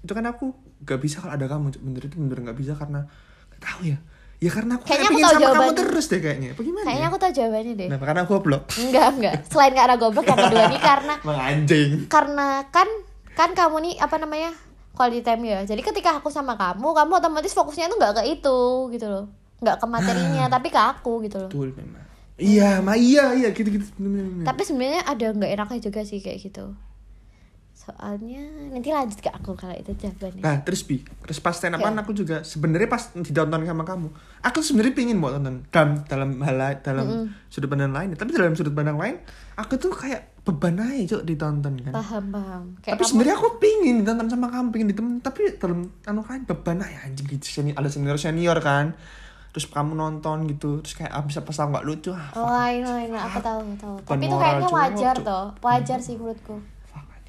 itu 0.07 0.13
kan 0.15 0.25
aku 0.25 0.55
nggak 0.81 1.01
bisa 1.03 1.17
kalau 1.19 1.35
ada 1.35 1.47
kamu 1.47 1.75
bener 1.77 2.03
itu 2.07 2.17
bener 2.17 2.39
nggak 2.47 2.57
bisa 2.57 2.73
karena 2.73 3.05
nggak 3.51 3.61
tahu 3.61 3.81
ya. 3.85 3.99
Ya 4.37 4.51
karena 4.53 4.77
aku 4.77 4.85
Kayaknya 4.85 5.01
kayak 5.01 5.17
aku 5.17 5.19
sama 5.19 5.33
kamu 5.33 5.45
jawabannya. 5.49 5.79
terus 5.81 6.07
deh 6.07 6.21
kayaknya. 6.21 6.49
Apa 6.53 6.61
gimana 6.61 6.85
Kayaknya 6.85 7.01
ya? 7.01 7.09
aku 7.09 7.17
tahu 7.19 7.33
jawabannya 7.33 7.73
deh. 7.73 7.87
Kenapa? 7.89 8.05
karena 8.05 8.21
aku 8.21 8.31
goblok. 8.31 8.63
Enggak, 8.85 9.09
enggak. 9.17 9.35
Selain 9.49 9.73
karena 9.73 9.95
goblok 9.97 10.27
yang 10.27 10.39
kedua 10.39 10.65
nih 10.69 10.81
karena 10.81 11.15
anjing. 11.51 11.91
Karena 12.07 12.49
kan 12.69 12.89
kan 13.33 13.51
kamu 13.53 13.77
nih 13.83 13.95
apa 13.97 14.17
namanya 14.17 14.51
quality 14.93 15.21
time 15.21 15.43
ya. 15.43 15.59
Jadi 15.65 15.81
ketika 15.81 16.21
aku 16.21 16.29
sama 16.29 16.55
kamu 16.55 16.85
kamu 16.93 17.13
otomatis 17.17 17.53
fokusnya 17.53 17.89
tuh 17.89 17.97
nggak 17.97 18.13
ke 18.13 18.23
itu 18.31 18.59
gitu 18.93 19.07
loh. 19.09 19.25
Nggak 19.59 19.77
ke 19.81 19.87
materinya 19.89 20.45
tapi 20.47 20.69
ke 20.69 20.81
aku 20.81 21.25
gitu 21.25 21.41
loh. 21.41 21.49
Betul 21.49 21.73
memang. 21.73 22.05
Iya 22.37 22.85
ma 22.85 22.93
iya 22.93 23.33
iya 23.33 23.49
gitu 23.49 23.65
gitu 23.73 23.89
tapi 24.45 24.61
sebenarnya 24.61 25.09
ada 25.09 25.33
nggak 25.33 25.57
enaknya 25.57 25.81
juga 25.81 26.05
sih 26.05 26.21
kayak 26.21 26.45
gitu 26.45 26.77
soalnya 27.87 28.43
nanti 28.75 28.91
lanjut 28.91 29.23
ke 29.23 29.31
aku 29.31 29.55
kalau 29.55 29.71
itu 29.79 29.95
jawabannya. 29.95 30.43
Nah 30.43 30.59
terus 30.67 30.83
bi, 30.83 31.07
terus 31.23 31.39
pas 31.39 31.55
stand 31.55 31.79
up 31.79 31.87
aku 31.87 32.11
juga 32.11 32.43
sebenarnya 32.43 32.91
pas 32.91 33.15
ditonton 33.15 33.63
sama 33.63 33.87
kamu, 33.87 34.09
aku 34.43 34.59
sebenarnya 34.59 34.95
pingin 34.99 35.15
mau 35.23 35.31
tonton 35.31 35.63
dalam 35.71 36.03
dalam 36.11 36.31
hal 36.43 36.83
dalam 36.83 37.31
sudut 37.47 37.71
pandang 37.71 37.95
lain, 37.95 38.19
tapi 38.19 38.35
dalam 38.35 38.59
sudut 38.59 38.75
pandang 38.75 38.99
lain, 38.99 39.23
aku 39.55 39.79
tuh 39.79 39.95
kayak 39.95 40.35
beban 40.43 40.83
aja 40.83 41.15
cok 41.15 41.23
ditonton 41.23 41.75
kan. 41.79 41.93
paham 41.95 42.25
paham. 42.35 42.63
Kayak 42.83 42.99
tapi 42.99 43.03
kamu 43.03 43.11
sebenarnya 43.15 43.35
aku 43.39 43.49
pingin 43.63 43.95
ditonton 44.03 44.29
sama 44.35 44.47
kamu, 44.51 44.67
pingin 44.75 44.89
ditemen, 44.91 45.15
tapi 45.23 45.41
dalam 45.55 45.87
anu 46.11 46.21
kan 46.27 46.43
beban 46.43 46.83
aja 46.83 47.07
anjing 47.07 47.27
gitu. 47.31 47.47
Senior, 47.47 47.79
ada 47.79 47.87
senior 47.87 48.19
senior 48.19 48.59
kan, 48.59 48.99
terus 49.55 49.71
kamu 49.71 49.95
nonton 49.95 50.51
gitu, 50.51 50.83
terus 50.83 50.99
kayak 50.99 51.15
ah, 51.15 51.23
bisa 51.23 51.47
pas 51.47 51.55
aku 51.55 51.71
nggak 51.71 51.87
lucu, 51.87 52.11
ah, 52.11 52.35
oh 52.35 52.51
I 52.51 52.83
know. 52.83 52.99
aku 53.15 53.39
tahu 53.39 53.59
tahu 53.79 53.95
tapi 54.03 54.27
itu 54.27 54.35
kayaknya 54.35 54.69
wajar 54.75 55.15
toh 55.23 55.47
wajar 55.63 55.99
sih 56.03 56.19
menurutku. 56.19 56.59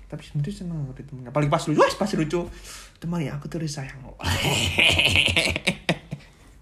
Tapi 0.07 0.23
sebenarnya 0.23 0.55
seneng 0.55 0.87
aku 0.87 1.03
ditemen, 1.03 1.27
apalagi 1.27 1.51
pas 1.51 1.63
lucu, 1.67 1.83
pas 1.99 2.07
lucu, 2.07 2.39
teman 3.03 3.19
ya 3.19 3.35
aku 3.35 3.51
terus 3.51 3.75
sayang. 3.75 3.99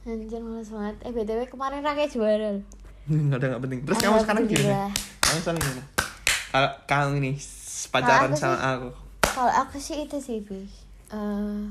anjir 0.05 0.41
males 0.41 0.69
banget. 0.69 0.95
Eh 1.01 1.11
btw 1.13 1.49
kemarin 1.49 1.81
Raka 1.81 2.05
juara 2.05 2.61
nggak 3.09 3.37
ada 3.37 3.45
nggak 3.53 3.61
penting. 3.65 3.79
Terus 3.85 3.97
kamu 4.01 4.17
sekarang 4.21 4.43
gimana? 4.49 4.89
Kamu 5.21 5.39
sekarang 5.41 5.59
gimana? 5.61 5.83
Kalau 6.49 6.69
kamu 6.89 7.11
ini 7.21 7.31
pacaran 7.93 8.29
aku 8.33 8.37
sama 8.37 8.55
sih- 8.57 8.65
aku. 8.65 8.89
kalau 9.21 9.53
aku 9.53 9.77
sih 9.77 9.97
itu 10.07 10.17
sih 10.21 10.41
eh 10.41 11.61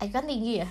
aku 0.00 0.10
kan 0.12 0.24
tinggi 0.28 0.60
ya. 0.60 0.68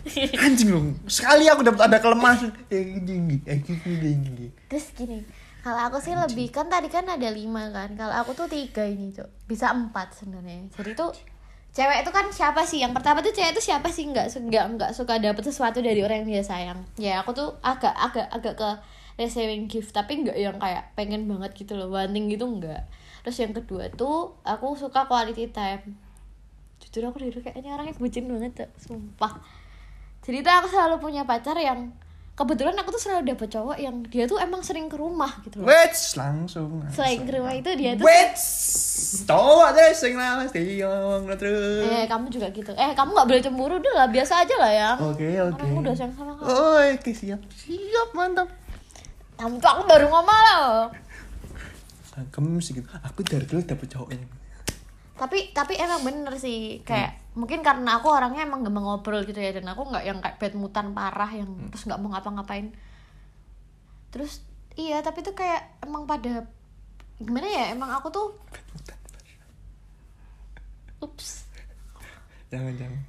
Anjing 0.44 0.72
dong 0.72 0.88
sekali 1.04 1.44
aku 1.52 1.60
dapat 1.60 1.92
ada 1.92 2.00
kelemahan. 2.00 2.48
Eh 2.72 2.96
tinggi. 3.04 3.36
Eh 3.44 3.60
tinggi 3.60 3.92
tinggi. 4.00 4.48
Terus 4.72 4.86
gini 4.96 5.20
kalau 5.60 5.80
aku 5.92 6.00
sih 6.00 6.16
lebih 6.16 6.48
kan 6.48 6.72
tadi 6.72 6.88
kan 6.88 7.04
ada 7.04 7.28
lima 7.28 7.68
kan. 7.68 7.92
Kalau 7.92 8.14
aku 8.16 8.32
tuh 8.32 8.48
tiga 8.48 8.84
ini 8.88 9.12
tuh 9.12 9.28
bisa 9.44 9.68
empat 9.72 10.16
sebenarnya. 10.16 10.72
Jadi 10.72 10.96
tuh 10.96 11.12
cewek 11.76 12.00
itu 12.00 12.10
kan 12.10 12.26
siapa 12.32 12.64
sih? 12.64 12.80
Yang 12.80 12.96
pertama 12.96 13.20
tuh 13.20 13.32
cewek 13.36 13.52
itu 13.52 13.62
siapa 13.68 13.92
sih? 13.92 14.08
Nggak 14.08 14.40
nggak 14.40 14.64
nggak 14.76 14.90
suka 14.96 15.20
dapet 15.20 15.44
sesuatu 15.44 15.84
dari 15.84 16.00
orang 16.00 16.24
yang 16.24 16.40
dia 16.40 16.44
sayang. 16.44 16.80
Ya 16.96 17.20
aku 17.20 17.36
tuh 17.36 17.48
agak 17.60 17.92
agak 17.92 18.26
agak 18.32 18.54
ke 18.56 18.70
receiving 19.20 19.68
gift 19.68 19.92
tapi 19.92 20.24
nggak 20.24 20.36
yang 20.40 20.56
kayak 20.56 20.96
pengen 20.96 21.28
banget 21.28 21.52
gitu 21.52 21.76
loh. 21.76 21.92
Wanting 21.92 22.32
gitu 22.32 22.48
nggak. 22.48 22.88
Terus 23.28 23.36
yang 23.36 23.52
kedua 23.52 23.92
tuh 23.92 24.32
aku 24.48 24.80
suka 24.80 25.04
quality 25.04 25.52
time. 25.52 25.92
Jujur 26.80 27.12
aku 27.12 27.20
dulu 27.20 27.44
kayaknya 27.44 27.76
orangnya 27.76 27.92
bucin 28.00 28.24
banget 28.32 28.64
tuh 28.64 28.70
sumpah. 28.80 29.36
Jadi 30.24 30.40
tuh 30.40 30.52
aku 30.52 30.66
selalu 30.72 30.96
punya 31.04 31.28
pacar 31.28 31.56
yang 31.60 31.92
kebetulan 32.40 32.72
aku 32.74 32.88
tuh 32.90 32.98
selalu 32.98 33.22
dapet 33.28 33.48
cowok 33.50 33.76
yang 33.76 34.00
dia 34.02 34.24
tuh 34.24 34.40
emang 34.40 34.64
sering 34.64 34.88
ke 34.88 34.96
rumah 34.96 35.44
gitu 35.44 35.60
loh 35.60 35.68
Wait, 35.68 35.92
langsung. 36.16 36.80
selain 36.88 37.20
ke 37.20 37.32
rumah 37.32 37.52
itu 37.52 37.68
dia 37.76 37.92
tuh 37.92 38.02
Wait, 38.02 38.32
cowok 39.22 39.68
deh 39.76 39.92
sing 39.92 40.16
yang 40.16 40.48
terus. 41.36 41.84
eh 41.84 42.08
kamu 42.08 42.26
juga 42.28 42.48
gitu 42.48 42.72
eh 42.72 42.90
kamu 42.90 43.10
nggak 43.12 43.28
boleh 43.28 43.42
cemburu 43.42 43.76
dulu 43.76 43.92
lah 43.92 44.08
biasa 44.08 44.40
aja 44.40 44.56
lah 44.56 44.72
ya 44.72 44.90
Oke, 44.96 45.28
oke. 45.38 45.60
orang 45.60 45.78
udah 45.78 45.92
sayang 45.92 46.14
sama 46.14 46.32
kamu 46.32 46.48
Oh, 46.48 46.80
oke 46.80 47.10
siap. 47.12 47.40
Siap, 47.52 48.08
mantap. 48.10 48.48
kamu 49.36 49.54
tuh 49.56 49.68
aku 49.68 49.82
baru 49.84 50.06
ngomong 50.06 50.40
loh 50.40 50.88
kamu 52.10 52.60
mesti 52.60 52.76
gitu. 52.76 52.88
Aku 53.00 53.20
dari 53.22 53.44
dulu 53.44 53.60
dapet 53.62 53.86
cowok 53.88 54.08
yang 54.12 54.24
tapi 55.20 55.52
tapi 55.52 55.76
emang 55.76 56.00
bener 56.00 56.32
sih. 56.40 56.80
Kayak 56.80 57.20
mungkin 57.36 57.60
karena 57.60 58.00
aku 58.00 58.08
orangnya 58.08 58.48
emang 58.48 58.64
gampang 58.64 58.88
ngobrol 58.88 59.20
gitu 59.28 59.36
ya 59.36 59.52
dan 59.52 59.68
aku 59.68 59.92
nggak 59.92 60.04
yang 60.08 60.18
kayak 60.24 60.40
bad 60.40 60.54
mutan 60.56 60.96
parah 60.96 61.28
yang 61.28 61.68
terus 61.68 61.84
nggak 61.84 62.00
mau 62.00 62.08
ngapa-ngapain. 62.16 62.72
Terus 64.08 64.40
iya 64.80 65.04
tapi 65.04 65.20
tuh 65.20 65.36
kayak 65.36 65.84
emang 65.84 66.08
pada 66.08 66.48
gimana 67.20 67.44
ya 67.44 67.76
emang 67.76 67.92
aku 67.92 68.08
tuh 68.08 68.26
ups. 71.04 71.44
Jangan 72.48 72.72
jangan. 72.80 73.02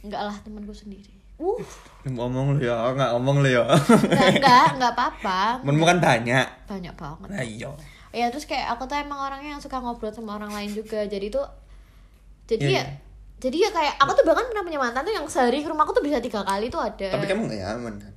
nggak 0.00 0.22
lah 0.24 0.36
temanku 0.40 0.72
sendiri. 0.72 1.12
Uh 1.36 1.60
Ngomong 2.08 2.56
lu 2.56 2.64
ya, 2.64 2.96
nggak 2.96 3.10
ngomong 3.16 3.44
lu 3.44 3.48
ya. 3.52 3.64
nggak 3.68 4.40
nggak 4.40 4.66
nggak 4.80 4.92
apa-apa. 4.96 5.60
Kan 5.64 6.00
banyak. 6.00 6.46
banyak 6.64 6.94
banget. 6.96 7.28
Nah, 7.28 7.44
iya. 7.44 7.70
Ya 8.10 8.26
terus 8.28 8.42
kayak 8.42 8.66
aku 8.70 8.84
tuh 8.84 8.96
emang 8.96 9.18
orangnya 9.18 9.50
yang 9.52 9.60
suka 9.60 9.76
ngobrol 9.76 10.10
sama 10.10 10.34
orang 10.34 10.50
lain 10.50 10.70
juga 10.70 11.02
jadi 11.04 11.26
tuh 11.28 11.46
jadi 12.44 12.60
Iya, 12.60 12.72
ya 12.72 12.76
iya. 12.76 12.84
jadi 13.38 13.56
ya 13.58 13.70
kayak 13.70 13.94
aku 13.96 14.12
tuh 14.12 14.24
bahkan 14.24 14.44
pernah 14.44 14.62
punya 14.62 14.78
mantan 14.78 15.02
tuh 15.02 15.12
yang 15.12 15.26
sehari 15.26 15.58
ke 15.58 15.68
rumahku 15.68 15.92
tuh 15.92 16.02
bisa 16.02 16.18
tiga 16.18 16.42
kali 16.42 16.66
tuh 16.66 16.78
ada 16.78 17.08
Tapi 17.08 17.24
kamu 17.24 17.46
nggak 17.46 17.60
nyaman 17.60 17.94
kan? 17.98 18.12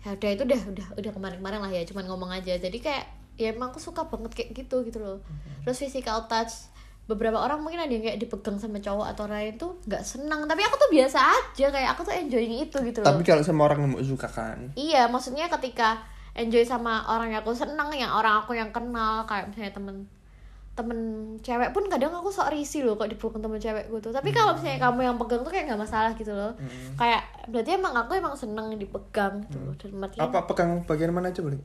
ya 0.00 0.12
udah 0.12 0.30
itu 0.30 0.42
udah 0.44 0.60
udah 0.68 0.86
udah 0.94 1.10
kemarin-kemarin 1.12 1.60
lah 1.60 1.72
ya 1.72 1.82
cuman 1.82 2.04
ngomong 2.04 2.30
aja 2.30 2.54
jadi 2.54 2.76
kayak 2.76 3.04
ya 3.34 3.50
emang 3.50 3.68
aku 3.68 3.80
suka 3.80 4.04
banget 4.04 4.30
kayak 4.32 4.50
gitu 4.54 4.82
gitu 4.82 4.98
loh 4.98 5.18
Mhm. 5.18 5.64
terus 5.64 5.80
physical 5.80 6.24
touch 6.24 6.70
beberapa 7.04 7.36
orang 7.36 7.58
mungkin 7.58 7.76
ada 7.78 7.88
yang 7.88 8.00
kayak 8.02 8.16
dipegang 8.18 8.56
sama 8.56 8.78
cowok 8.78 9.06
atau 9.06 9.24
lain 9.26 9.56
tuh 9.56 9.76
nggak 9.82 10.00
senang 10.02 10.44
tapi 10.44 10.62
aku 10.62 10.76
tuh 10.78 10.88
biasa 10.88 11.18
aja 11.20 11.66
kayak 11.68 11.88
aku 11.90 12.00
tuh 12.02 12.14
enjoying 12.14 12.54
itu 12.62 12.76
gitu 12.80 13.00
loh 13.00 13.06
Tapi 13.06 13.20
kalau 13.22 13.40
sama 13.40 13.64
orang 13.64 13.80
yang 13.82 14.06
suka 14.06 14.24
kan. 14.26 14.72
iya 14.74 15.04
maksudnya 15.04 15.48
ketika 15.50 16.00
enjoy 16.34 16.66
sama 16.66 17.06
orang 17.06 17.30
yang 17.30 17.40
aku 17.46 17.54
seneng 17.54 17.88
yang 17.94 18.10
orang 18.10 18.42
aku 18.42 18.58
yang 18.58 18.70
kenal. 18.74 19.22
Kayak 19.24 19.54
misalnya 19.54 19.72
temen 19.74 19.96
temen 20.74 20.98
cewek 21.38 21.70
pun 21.70 21.86
kadang 21.86 22.10
aku 22.10 22.34
sok 22.34 22.50
risih 22.50 22.82
loh 22.82 22.98
kok 22.98 23.06
dipukul 23.06 23.38
temen 23.38 23.62
cewekku 23.62 23.94
tuh 24.02 24.10
tapi 24.10 24.34
kalau 24.34 24.58
misalnya 24.58 24.82
kamu 24.82 25.06
yang 25.06 25.14
pegang 25.22 25.46
tuh 25.46 25.52
kayak 25.54 25.70
nggak 25.70 25.82
masalah 25.86 26.10
gitu 26.18 26.34
loh. 26.34 26.50
Kayak 26.98 27.22
berarti 27.46 27.70
emang 27.78 27.94
aku 27.94 28.18
emang 28.18 28.34
seneng 28.34 28.74
dipegang 28.74 29.38
gitu 29.46 29.58
loh 29.62 29.74
dan 29.78 30.02
artian 30.02 30.22
Apa 30.26 30.38
pegang 30.50 30.82
bagian 30.82 31.14
mana? 31.14 31.30
Aja 31.30 31.46
boleh? 31.46 31.62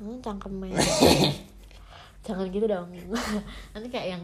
hmm, 0.00 0.24
cangkemnya 0.24 0.72
jangan 2.26 2.48
gitu 2.48 2.66
dong. 2.66 2.88
Nanti 3.76 3.88
kayak 3.92 4.16
yang 4.16 4.22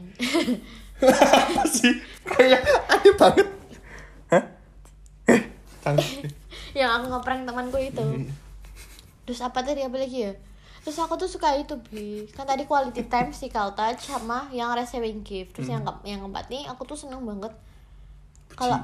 Apa 1.05 1.63
sih? 1.69 1.93
Kayak 2.25 2.65
aneh 2.89 3.15
banget. 3.15 3.49
Hah? 4.33 4.45
Eh, 5.29 5.43
yang 6.73 6.91
aku 6.99 7.13
ngeprank 7.13 7.45
temanku 7.45 7.79
itu 7.79 8.07
terus 9.23 9.39
apa 9.39 9.61
tadi 9.61 9.81
apa 9.81 9.95
lagi 9.95 10.19
ya? 10.23 10.33
Terus 10.83 10.99
aku 10.99 11.15
tuh 11.15 11.31
suka 11.31 11.55
itu 11.55 11.79
bi. 11.85 12.27
Kan 12.29 12.43
tadi 12.43 12.67
quality 12.67 13.07
time 13.07 13.31
physical 13.31 13.71
touch 13.73 14.03
sama 14.05 14.51
yang 14.51 14.73
receiving 14.73 15.23
gift. 15.23 15.55
Terus 15.55 15.71
yang 15.71 15.83
ke- 15.83 16.03
yang 16.05 16.21
keempat 16.21 16.51
nih 16.51 16.67
aku 16.67 16.83
tuh 16.83 16.99
seneng 16.99 17.23
banget. 17.23 17.55
Kalau 18.53 18.83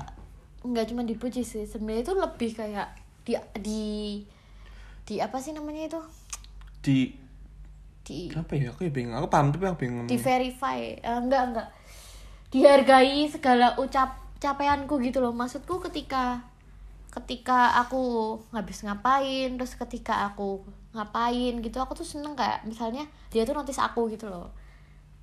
nggak 0.62 0.86
cuma 0.88 1.02
dipuji 1.02 1.42
sih 1.42 1.62
sebenarnya 1.62 2.02
itu 2.02 2.14
lebih 2.14 2.50
kayak 2.52 2.88
di 3.22 3.34
di 3.58 3.82
di 5.04 5.14
apa 5.18 5.38
sih 5.38 5.50
namanya 5.50 5.86
itu? 5.86 6.00
Di 6.80 6.98
di 8.02 8.30
apa 8.30 8.54
ya? 8.54 8.70
Aku 8.70 8.82
ya 8.82 8.90
bingung. 8.90 9.14
Aku 9.14 9.26
paham 9.26 9.50
tapi 9.50 9.66
aku 9.66 9.82
bingung. 9.82 10.06
di 10.06 10.16
verify. 10.16 10.78
Eh, 10.94 11.18
enggak 11.18 11.42
enggak 11.50 11.68
dihargai 12.48 13.28
segala 13.28 13.76
ucap 13.76 14.16
capaianku 14.38 15.02
gitu 15.02 15.18
loh. 15.18 15.34
Maksudku 15.34 15.82
ketika 15.82 16.46
ketika 17.18 17.58
aku 17.76 18.00
ngabis 18.50 18.82
ngapain 18.82 19.54
terus 19.54 19.74
ketika 19.74 20.24
aku 20.24 20.62
ngapain 20.90 21.58
gitu 21.58 21.76
aku 21.76 21.94
tuh 21.94 22.04
seneng 22.04 22.32
kayak 22.32 22.62
misalnya 22.62 23.02
dia 23.28 23.42
tuh 23.42 23.52
notice 23.52 23.78
aku 23.78 24.06
gitu 24.08 24.26
loh 24.26 24.54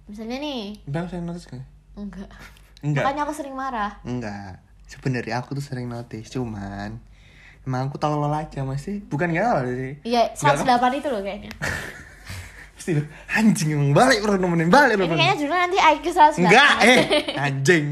misalnya 0.06 0.38
nih 0.38 0.78
Bang, 0.86 1.08
saya 1.08 1.20
notice 1.20 1.48
kan? 1.48 1.64
enggak 1.94 2.28
Enggak. 2.80 3.02
makanya 3.02 3.22
aku 3.24 3.34
sering 3.34 3.54
marah 3.54 3.98
Enggak. 4.02 4.62
Sebenarnya 4.86 5.42
aku 5.42 5.58
tuh 5.58 5.66
sering 5.66 5.90
notice, 5.90 6.30
cuman 6.30 7.02
emang 7.66 7.90
aku 7.90 7.98
tolol 7.98 8.30
aja 8.30 8.62
masih. 8.62 9.02
Bukan 9.02 9.34
gak 9.34 9.42
tolol 9.42 9.74
sih. 9.74 9.94
iya 10.06 10.30
Enggak, 10.30 10.62
108 10.62 11.00
itu 11.02 11.08
loh 11.10 11.22
kayaknya 11.22 11.50
Pasti 12.78 12.94
anjing 13.28 13.70
emang 13.74 13.98
balik 13.98 14.22
bro 14.22 14.38
nemenin 14.38 14.70
balik 14.70 14.94
ini 14.96 15.02
bro. 15.02 15.18
kayaknya 15.18 15.36
judulnya 15.36 15.62
nanti 15.66 15.80
IQ 15.82 16.06
108 16.14 16.38
Enggak, 16.38 16.70
eh 16.86 17.00
anjing. 17.50 17.86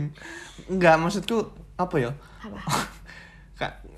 Enggak, 0.69 0.95
maksudku 1.01 1.37
apa 1.75 1.95
ya? 1.97 2.11
apa 2.43 2.59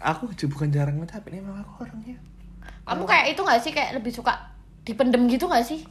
aku 0.05 0.29
juga 0.31 0.53
bukan 0.53 0.69
jarang 0.69 0.95
ngucapin 0.97 1.41
emang 1.41 1.57
aku 1.57 1.83
orangnya. 1.83 2.17
kamu 2.85 3.03
kayak 3.03 3.25
itu 3.33 3.41
gak 3.41 3.59
sih 3.59 3.71
kayak 3.73 3.97
lebih 3.97 4.13
suka 4.13 4.33
dipendem 4.81 5.25
gitu 5.25 5.49
gak 5.49 5.65
sih 5.65 5.81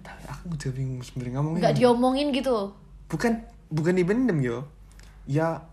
Tapi 0.00 0.22
aku 0.28 0.52
juga 0.54 0.76
bingung 0.76 1.00
sebenarnya 1.00 1.40
ngomongnya. 1.40 1.60
nggak 1.64 1.76
diomongin 1.80 2.28
gitu 2.30 2.56
Bukan 3.08 3.32
bukan 3.68 3.94
dibendem 3.94 4.38
yo. 4.38 4.68
Ya 5.24 5.64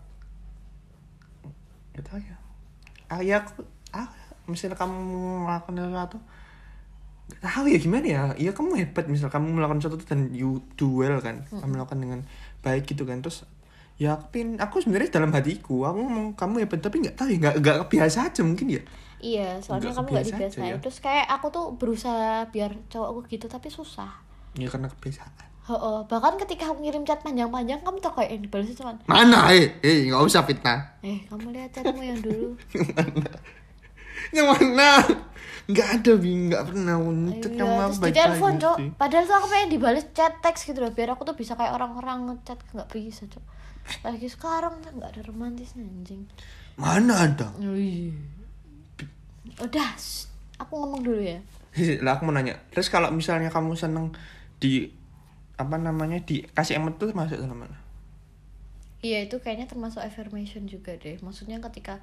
Gak 1.92 2.04
tau 2.08 2.16
ya. 2.16 2.36
Ah, 3.06 3.20
ya 3.20 3.44
aku, 3.44 3.60
ah, 3.92 4.08
misalnya 4.48 4.80
kamu 4.80 4.96
melakukan 5.44 5.76
sesuatu 5.76 6.18
Gak 7.34 7.52
tahu 7.52 7.64
ya 7.68 7.76
gimana 7.76 8.06
ya 8.08 8.22
Iya 8.34 8.50
kamu 8.52 8.70
hebat 8.76 9.04
misal 9.08 9.28
kamu 9.28 9.52
melakukan 9.52 9.84
sesuatu 9.84 10.00
dan 10.04 10.32
you 10.32 10.64
do 10.76 10.88
well 10.96 11.20
kan 11.20 11.44
Kamu 11.48 11.76
melakukan 11.76 12.00
dengan 12.00 12.20
baik 12.60 12.88
gitu 12.88 13.04
kan 13.04 13.20
Terus 13.20 13.44
ya 14.00 14.16
aku 14.16 14.24
pin 14.30 14.56
aku 14.56 14.80
sebenarnya 14.80 15.10
dalam 15.12 15.30
hatiku 15.30 15.84
aku 15.84 15.98
ngomong 16.00 16.26
kamu 16.34 16.66
hebat 16.66 16.80
tapi 16.80 17.00
nggak 17.00 17.14
tahu 17.14 17.28
ya 17.30 17.36
nggak 17.38 17.54
nggak 17.62 17.76
kebiasa 17.86 18.18
aja 18.28 18.40
mungkin 18.42 18.66
ya? 18.72 18.82
Iya, 19.22 19.62
soalnya 19.62 19.94
Nggak 19.94 19.96
kamu 20.02 20.08
nggak 20.10 20.26
dibiasain. 20.26 20.66
ya. 20.66 20.76
Terus 20.82 20.98
kayak 20.98 21.26
aku 21.30 21.46
tuh 21.48 21.66
berusaha 21.78 22.42
biar 22.50 22.74
cowokku 22.90 23.30
gitu 23.30 23.46
tapi 23.46 23.70
susah. 23.70 24.10
ya 24.52 24.66
karena 24.66 24.90
kebiasaan. 24.90 25.48
Oh, 25.64 26.02
bahkan 26.10 26.34
ketika 26.36 26.66
aku 26.68 26.82
ngirim 26.82 27.06
chat 27.06 27.22
panjang-panjang 27.22 27.78
kamu 27.80 28.02
tuh 28.02 28.10
kayak 28.12 28.34
yang 28.34 28.42
dibalas 28.42 28.74
cuman 28.74 28.98
mana 29.06 29.46
eh? 29.54 29.78
Eh 29.78 30.10
nggak 30.10 30.22
usah 30.26 30.42
fitnah. 30.42 30.98
Eh 31.00 31.22
kamu 31.30 31.54
lihat 31.54 31.70
chatmu 31.70 32.02
yang 32.02 32.18
dulu. 32.18 32.50
Yang 34.32 34.46
mana? 34.48 34.90
Nggak 35.68 35.88
ada 36.00 36.12
bi. 36.16 36.30
Nggak 36.50 36.62
pernah. 36.66 36.96
Iya, 36.98 37.48
kamu 37.54 37.76
apa 37.78 38.04
di 38.08 38.12
telepon 38.12 38.52
cok. 38.58 38.76
padahal 38.96 39.24
tuh 39.24 39.36
aku 39.38 39.46
pengen 39.46 39.68
dibalas 39.70 40.04
chat 40.10 40.34
teks 40.40 40.66
gitu 40.66 40.82
loh 40.82 40.90
biar 40.90 41.14
aku 41.14 41.22
tuh 41.22 41.36
bisa 41.36 41.54
kayak 41.54 41.74
orang-orang 41.76 42.26
ngechat 42.26 42.58
nggak 42.72 42.88
bisa 42.90 43.24
cok 43.28 43.44
lagi 44.06 44.28
sekarang 44.30 44.78
tuh 44.82 44.90
nggak 44.94 45.10
ada 45.16 45.22
romantisnya 45.26 45.84
anjing 45.84 46.26
mana 46.78 47.28
ada 47.28 47.48
udah 49.60 49.90
shh. 49.98 50.30
aku 50.58 50.72
ngomong 50.78 51.02
dulu 51.02 51.22
ya 51.22 51.40
lah 52.04 52.18
aku 52.18 52.28
mau 52.28 52.34
nanya 52.34 52.58
terus 52.70 52.92
kalau 52.92 53.08
misalnya 53.10 53.48
kamu 53.50 53.74
seneng 53.74 54.12
di 54.62 54.90
apa 55.56 55.76
namanya 55.76 56.22
dikasih 56.22 56.78
emot 56.80 56.96
tuh 56.98 57.12
masuk 57.12 57.38
dalam 57.38 57.58
mana 57.66 57.82
Iya 59.02 59.26
itu 59.26 59.42
kayaknya 59.42 59.66
termasuk 59.66 59.98
affirmation 59.98 60.70
juga 60.70 60.94
deh. 60.94 61.18
Maksudnya 61.18 61.58
ketika 61.58 61.98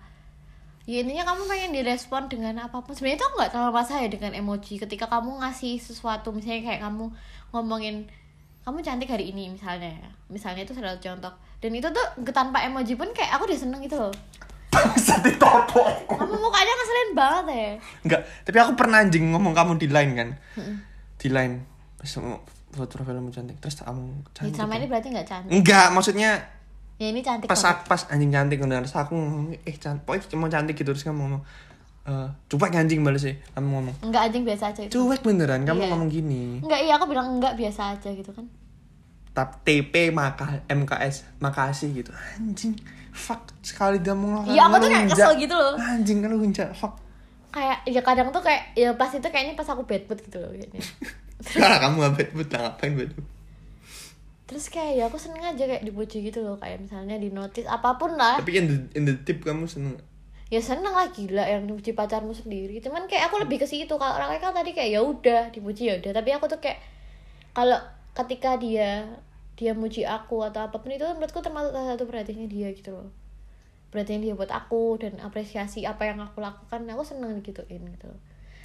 ya 0.84 1.00
intinya 1.00 1.32
kamu 1.32 1.48
pengen 1.48 1.72
direspon 1.72 2.28
dengan 2.28 2.60
apa 2.60 2.84
pun. 2.84 2.92
Sebenarnya 2.92 3.24
itu 3.24 3.28
nggak 3.40 3.50
terlalu 3.56 3.72
masalah 3.72 4.04
ya 4.04 4.12
dengan 4.12 4.36
emoji. 4.36 4.76
Ketika 4.84 5.08
kamu 5.08 5.40
ngasih 5.40 5.80
sesuatu, 5.80 6.36
misalnya 6.36 6.76
kayak 6.76 6.82
kamu 6.84 7.08
ngomongin 7.56 8.12
kamu 8.68 8.84
cantik 8.84 9.08
hari 9.08 9.32
ini 9.32 9.48
misalnya, 9.56 9.96
ya. 9.96 10.12
misalnya 10.28 10.68
itu 10.68 10.76
salah 10.76 11.00
satu 11.00 11.08
contoh. 11.08 11.34
Dan 11.60 11.72
itu 11.74 11.88
tuh 11.88 12.06
tanpa 12.30 12.60
emoji 12.62 12.94
pun 12.94 13.10
kayak 13.10 13.36
aku 13.36 13.44
udah 13.46 13.58
seneng 13.58 13.82
gitu 13.82 13.98
loh. 13.98 14.14
bisa 14.70 15.18
ditopo 15.20 15.82
Kamu 16.08 16.36
mukanya 16.36 16.74
ngeselin 16.74 17.12
banget 17.12 17.46
ya. 17.50 17.72
Enggak, 18.02 18.22
tapi 18.44 18.58
aku 18.60 18.72
pernah 18.74 18.98
anjing 19.00 19.26
ngomong 19.28 19.52
kamu 19.52 19.76
di 19.76 19.88
line 19.88 20.14
kan 20.14 20.30
di 21.16 21.28
line 21.28 21.66
foto 22.70 22.94
profilmu 22.94 23.28
cantik 23.28 23.58
terus 23.58 23.76
kamu 23.78 24.04
Ya, 24.06 24.30
cantik 24.32 24.54
selama 24.54 24.70
kan? 24.70 24.78
ini 24.78 24.88
berarti 24.88 25.08
nggak 25.10 25.28
cantik. 25.28 25.52
enggak 25.52 25.88
maksudnya 25.90 26.32
Ya 26.96 27.08
ini 27.08 27.20
cantik 27.20 27.48
pas 27.48 27.58
banget. 27.58 27.88
pas 27.88 28.02
anjing 28.08 28.30
cantik 28.30 28.58
kan 28.58 28.70
terus 28.70 28.94
aku 28.94 29.14
ngomong 29.14 29.44
eh 29.58 29.74
cantik 29.74 30.04
pokoknya 30.06 30.24
cuma 30.30 30.46
cantik 30.48 30.76
gitu 30.76 30.90
terus 30.90 31.02
kamu 31.02 31.18
ngomong 31.18 31.42
eh 32.06 32.28
cuek 32.48 32.72
anjing 32.74 33.02
balas 33.02 33.22
sih 33.22 33.36
kamu 33.50 33.68
ngomong 33.70 33.96
Enggak 34.02 34.22
anjing 34.24 34.44
biasa 34.44 34.64
aja 34.70 34.82
itu. 34.82 34.92
cuek 34.94 35.22
beneran 35.22 35.64
kamu 35.64 35.80
Iya. 35.82 35.90
ngomong 35.90 36.10
gini 36.10 36.44
Enggak 36.62 36.80
iya 36.80 36.94
aku 36.94 37.06
bilang 37.06 37.28
enggak 37.34 37.54
biasa 37.56 37.82
aja 37.92 38.10
gitu 38.12 38.30
kan. 38.30 38.46
Tap 39.36 39.62
TP 39.64 40.10
maka 40.10 40.66
MKS 40.68 41.40
makasih 41.40 41.94
gitu. 41.94 42.12
Anjing 42.38 42.76
fuck 43.10 43.52
sekali 43.66 44.00
dia 44.00 44.14
mau 44.16 44.46
Iya, 44.46 44.70
aku 44.70 44.76
tuh 44.80 44.90
kayak 44.90 45.08
kesel 45.12 45.34
gitu 45.38 45.56
loh. 45.58 45.76
anjing 45.76 46.24
kan 46.24 46.30
lu 46.32 46.40
hunjak 46.40 46.70
fuck. 46.74 46.96
Kayak 47.50 47.82
ya 47.90 48.02
kadang 48.06 48.30
tuh 48.30 48.42
kayak 48.46 48.78
ya 48.78 48.94
pas 48.94 49.10
itu 49.10 49.26
kayaknya 49.26 49.58
pas 49.58 49.66
aku 49.66 49.84
bad 49.84 50.06
mood 50.06 50.20
gitu 50.22 50.38
loh 50.38 50.52
kayaknya. 50.54 50.82
Nah, 51.40 51.80
kamu 51.80 52.04
ngabet 52.04 52.36
betah 52.36 52.60
ngapain 52.68 53.00
betul 53.00 53.24
terus 54.50 54.66
kayak 54.74 54.98
ya 54.98 55.04
aku 55.06 55.22
seneng 55.22 55.46
aja 55.46 55.62
kayak 55.70 55.86
dipuji 55.86 56.26
gitu 56.26 56.42
loh 56.42 56.58
kayak 56.58 56.82
misalnya 56.82 57.22
di 57.22 57.30
notice 57.30 57.70
apa 57.70 58.02
pun 58.02 58.18
lah. 58.18 58.42
Tapi 58.42 58.58
in 58.58 58.66
the 58.66 58.78
in 58.98 59.04
the 59.06 59.14
tip 59.22 59.46
kamu 59.46 59.70
seneng 59.70 59.94
ya 60.50 60.58
seneng 60.58 60.90
lah 60.90 61.06
gila 61.14 61.46
yang 61.46 61.70
dipuji 61.70 61.94
pacarmu 61.94 62.34
sendiri. 62.34 62.82
Cuman 62.82 63.06
kayak 63.06 63.30
aku 63.30 63.38
lebih 63.46 63.62
ke 63.62 63.70
situ 63.70 63.94
kalau 63.94 64.18
orang 64.18 64.42
kan 64.42 64.50
tadi 64.50 64.74
kayak 64.74 64.90
ya 64.98 65.06
udah 65.06 65.54
dipuji 65.54 65.94
ya 65.94 66.02
udah. 66.02 66.18
Tapi 66.18 66.34
aku 66.34 66.50
tuh 66.50 66.58
kayak 66.58 66.82
kalau 67.54 67.78
ketika 68.14 68.56
dia 68.56 69.06
dia 69.54 69.76
muji 69.76 70.08
aku 70.08 70.40
atau 70.40 70.64
apa 70.64 70.80
pun 70.80 70.88
itu 70.90 71.04
menurutku 71.04 71.44
termasuk 71.44 71.76
salah 71.76 71.94
satu 71.96 72.08
perhatiannya 72.08 72.48
dia 72.48 72.72
gitu 72.72 72.96
loh. 72.96 73.12
Perhatian 73.92 74.22
dia 74.22 74.38
buat 74.38 74.48
aku 74.48 75.02
dan 75.02 75.18
apresiasi 75.20 75.84
apa 75.84 76.06
yang 76.06 76.22
aku 76.22 76.40
lakukan 76.40 76.86
aku 76.88 77.04
seneng 77.04 77.42
gituin 77.44 77.84
gitu 77.84 78.08
loh. 78.08 78.20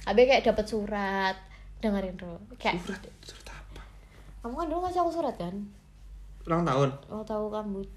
Kayak 0.05 0.45
dapat 0.45 0.65
surat 0.65 1.35
dengerin 1.83 2.15
dulu. 2.15 2.37
Kayak 2.55 2.79
surat? 2.85 3.01
Surat 3.25 3.47
apa? 3.51 3.81
Kamu 4.39 4.53
kan 4.55 4.65
dulu 4.69 4.79
ngasih 4.85 5.01
aku 5.01 5.11
surat 5.11 5.35
kan? 5.35 5.55
Ulang 6.45 6.63
tahun? 6.63 6.89
Oh 7.09 7.25
tahu 7.25 7.49
rambut. 7.49 7.89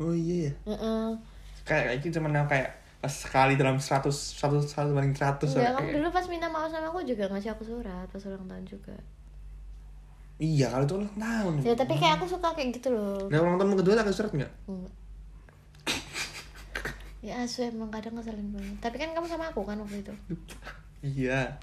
Oh 0.00 0.16
iya 0.16 0.48
ya 0.48 0.52
Heeh. 0.72 1.12
kayak 1.68 1.82
kayak 1.92 1.98
gitu 2.00 2.16
cuman 2.18 2.32
yang 2.32 2.48
kayak 2.48 2.72
pas 3.04 3.12
sekali 3.12 3.52
dalam 3.60 3.76
100 3.76 4.08
satu 4.08 4.56
satu 4.58 4.96
banding 4.96 5.12
100 5.12 5.44
Iya, 5.44 5.70
kayak- 5.70 5.76
kamu 5.76 5.88
dulu 6.00 6.08
pas 6.08 6.24
minta 6.32 6.48
maaf 6.48 6.72
sama 6.72 6.88
aku 6.88 7.04
juga 7.04 7.28
ngasih 7.28 7.52
aku 7.52 7.64
surat 7.68 8.08
pas 8.08 8.22
ulang 8.24 8.48
tahun 8.48 8.64
juga. 8.64 8.96
Iya 10.40 10.66
kalau 10.66 10.82
itu 10.82 10.94
ulang 10.96 11.14
tahun 11.14 11.52
Ya 11.60 11.72
tapi 11.74 11.94
kayak 11.94 12.16
aku 12.16 12.26
suka 12.26 12.48
kayak 12.50 12.72
gitu 12.74 12.88
loh. 12.90 13.28
nah 13.28 13.38
ulang 13.38 13.56
tahun 13.56 13.76
kedua 13.76 13.92
ada 13.94 14.08
surat 14.08 14.32
nggak 14.32 14.52
Enggak. 14.66 14.92
Ya 17.20 17.36
asu 17.38 17.60
emang 17.62 17.92
kadang 17.92 18.16
ngeselin 18.16 18.48
banget. 18.48 18.76
Tapi 18.80 18.96
kan 18.96 19.12
kamu 19.12 19.28
sama 19.28 19.44
aku 19.46 19.60
kan 19.60 19.76
waktu 19.76 20.00
itu. 20.00 20.12
iya 21.02 21.60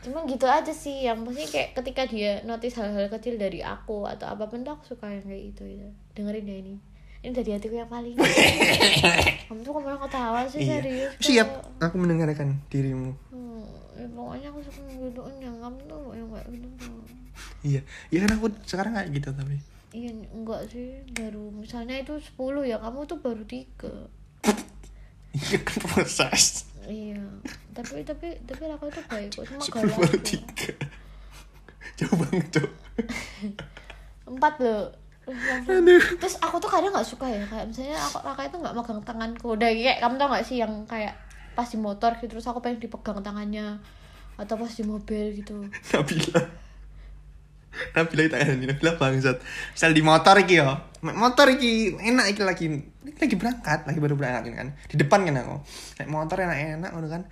Cuma 0.00 0.24
gitu 0.24 0.44
aja 0.44 0.68
sih 0.68 1.04
yang 1.04 1.24
pasti 1.24 1.44
kayak 1.46 1.76
ketika 1.76 2.02
dia 2.04 2.40
notice 2.42 2.76
hal-hal 2.76 3.08
kecil 3.08 3.36
dari 3.36 3.60
aku 3.60 4.04
atau 4.04 4.24
apa 4.26 4.44
pun 4.44 4.60
tuh 4.60 4.72
aku 4.72 4.84
suka 4.86 5.08
yang 5.08 5.24
kayak 5.24 5.52
gitu 5.52 5.64
ya. 5.66 5.88
Dengerin 6.12 6.44
deh 6.44 6.58
ini. 6.58 6.74
Ini 7.20 7.32
dari 7.32 7.50
hatiku 7.52 7.74
yang 7.74 7.88
paling. 7.88 8.16
kamu 9.48 9.60
tuh 9.60 9.72
kemarin 9.74 9.96
ketawa 9.98 10.40
sih 10.44 10.60
iya 10.62 10.80
serius. 10.80 11.12
siap 11.20 11.48
kok. 11.54 11.64
aku 11.80 11.96
mendengarkan 11.96 12.56
dirimu 12.68 13.12
Hmm, 13.28 13.64
ya 13.92 14.08
pokoknya 14.08 14.48
aku 14.48 14.60
suka 14.62 14.80
ngegituin 14.84 15.36
yang 15.38 15.56
kamu 15.58 15.78
tuh 15.84 16.02
yang 16.12 16.28
kayak 16.28 16.48
gitu. 16.48 16.88
Iya. 17.62 17.80
Iya 18.12 18.18
kan 18.26 18.38
aku 18.38 18.46
sekarang 18.64 18.92
kayak 18.96 19.10
gitu 19.14 19.28
tapi. 19.34 19.56
Iya 19.94 20.10
enggak 20.34 20.70
sih. 20.70 21.06
Baru 21.14 21.54
misalnya 21.54 21.98
itu 22.00 22.18
10 22.18 22.66
ya 22.66 22.76
kamu 22.82 23.06
tuh 23.06 23.18
baru 23.22 23.42
tiga. 23.46 24.10
Iya 25.34 25.58
kan 25.66 25.78
proses. 25.82 26.70
Iya. 26.86 27.22
Tapi 27.74 28.06
tapi 28.06 28.38
tapi 28.46 28.62
aku 28.70 28.86
tuh 28.90 29.04
baik 29.10 29.34
kok 29.34 29.44
cuma 29.50 29.62
sepuluh 29.62 29.94
baru 29.98 30.18
tiga. 30.22 30.70
Jauh 31.94 32.16
banget 32.18 32.46
tuh 32.58 32.70
empat 34.24 34.54
loh. 34.62 34.90
Aduh. 35.70 36.04
Terus 36.20 36.36
aku 36.42 36.60
tuh 36.60 36.68
kadang 36.68 36.92
nggak 36.92 37.06
suka 37.06 37.26
ya 37.30 37.42
kayak 37.48 37.70
misalnya 37.70 37.96
aku 37.96 38.18
Raka 38.20 38.42
itu 38.44 38.56
nggak 38.60 38.74
megang 38.76 39.00
tanganku 39.02 39.56
udah 39.56 39.70
kayak 39.72 39.98
kamu 40.02 40.14
tau 40.20 40.28
gak 40.28 40.44
sih 40.44 40.56
yang 40.60 40.72
kayak 40.84 41.16
pas 41.54 41.70
di 41.70 41.78
motor 41.80 42.12
gitu 42.18 42.34
terus 42.34 42.46
aku 42.50 42.60
pengen 42.60 42.82
dipegang 42.82 43.22
tangannya 43.24 43.78
atau 44.36 44.54
pas 44.58 44.68
di 44.68 44.84
mobil 44.84 45.38
gitu. 45.38 45.64
Nabila 45.94 46.63
Nabila 47.94 48.22
itu 48.26 48.34
ada 48.34 48.52
nih 48.54 48.66
Nabila 48.70 48.92
bangsat? 48.96 49.36
Misal 49.74 49.90
di 49.92 50.02
motor 50.02 50.36
iki 50.40 50.60
yo. 50.62 50.70
Motor 51.04 51.46
iki 51.52 51.94
enak 52.00 52.26
iki 52.32 52.42
lagi 52.42 52.64
ini 52.70 52.78
lagi 53.14 53.36
berangkat 53.36 53.84
lagi 53.84 53.98
baru 54.00 54.14
berangkat 54.16 54.42
ini 54.50 54.56
kan. 54.56 54.68
Di 54.88 54.96
depan 54.98 55.26
kan 55.26 55.34
aku. 55.38 55.56
Naik 56.00 56.08
motor 56.10 56.36
enak-enak 56.40 56.90
ngono 56.94 57.08
kan. 57.10 57.22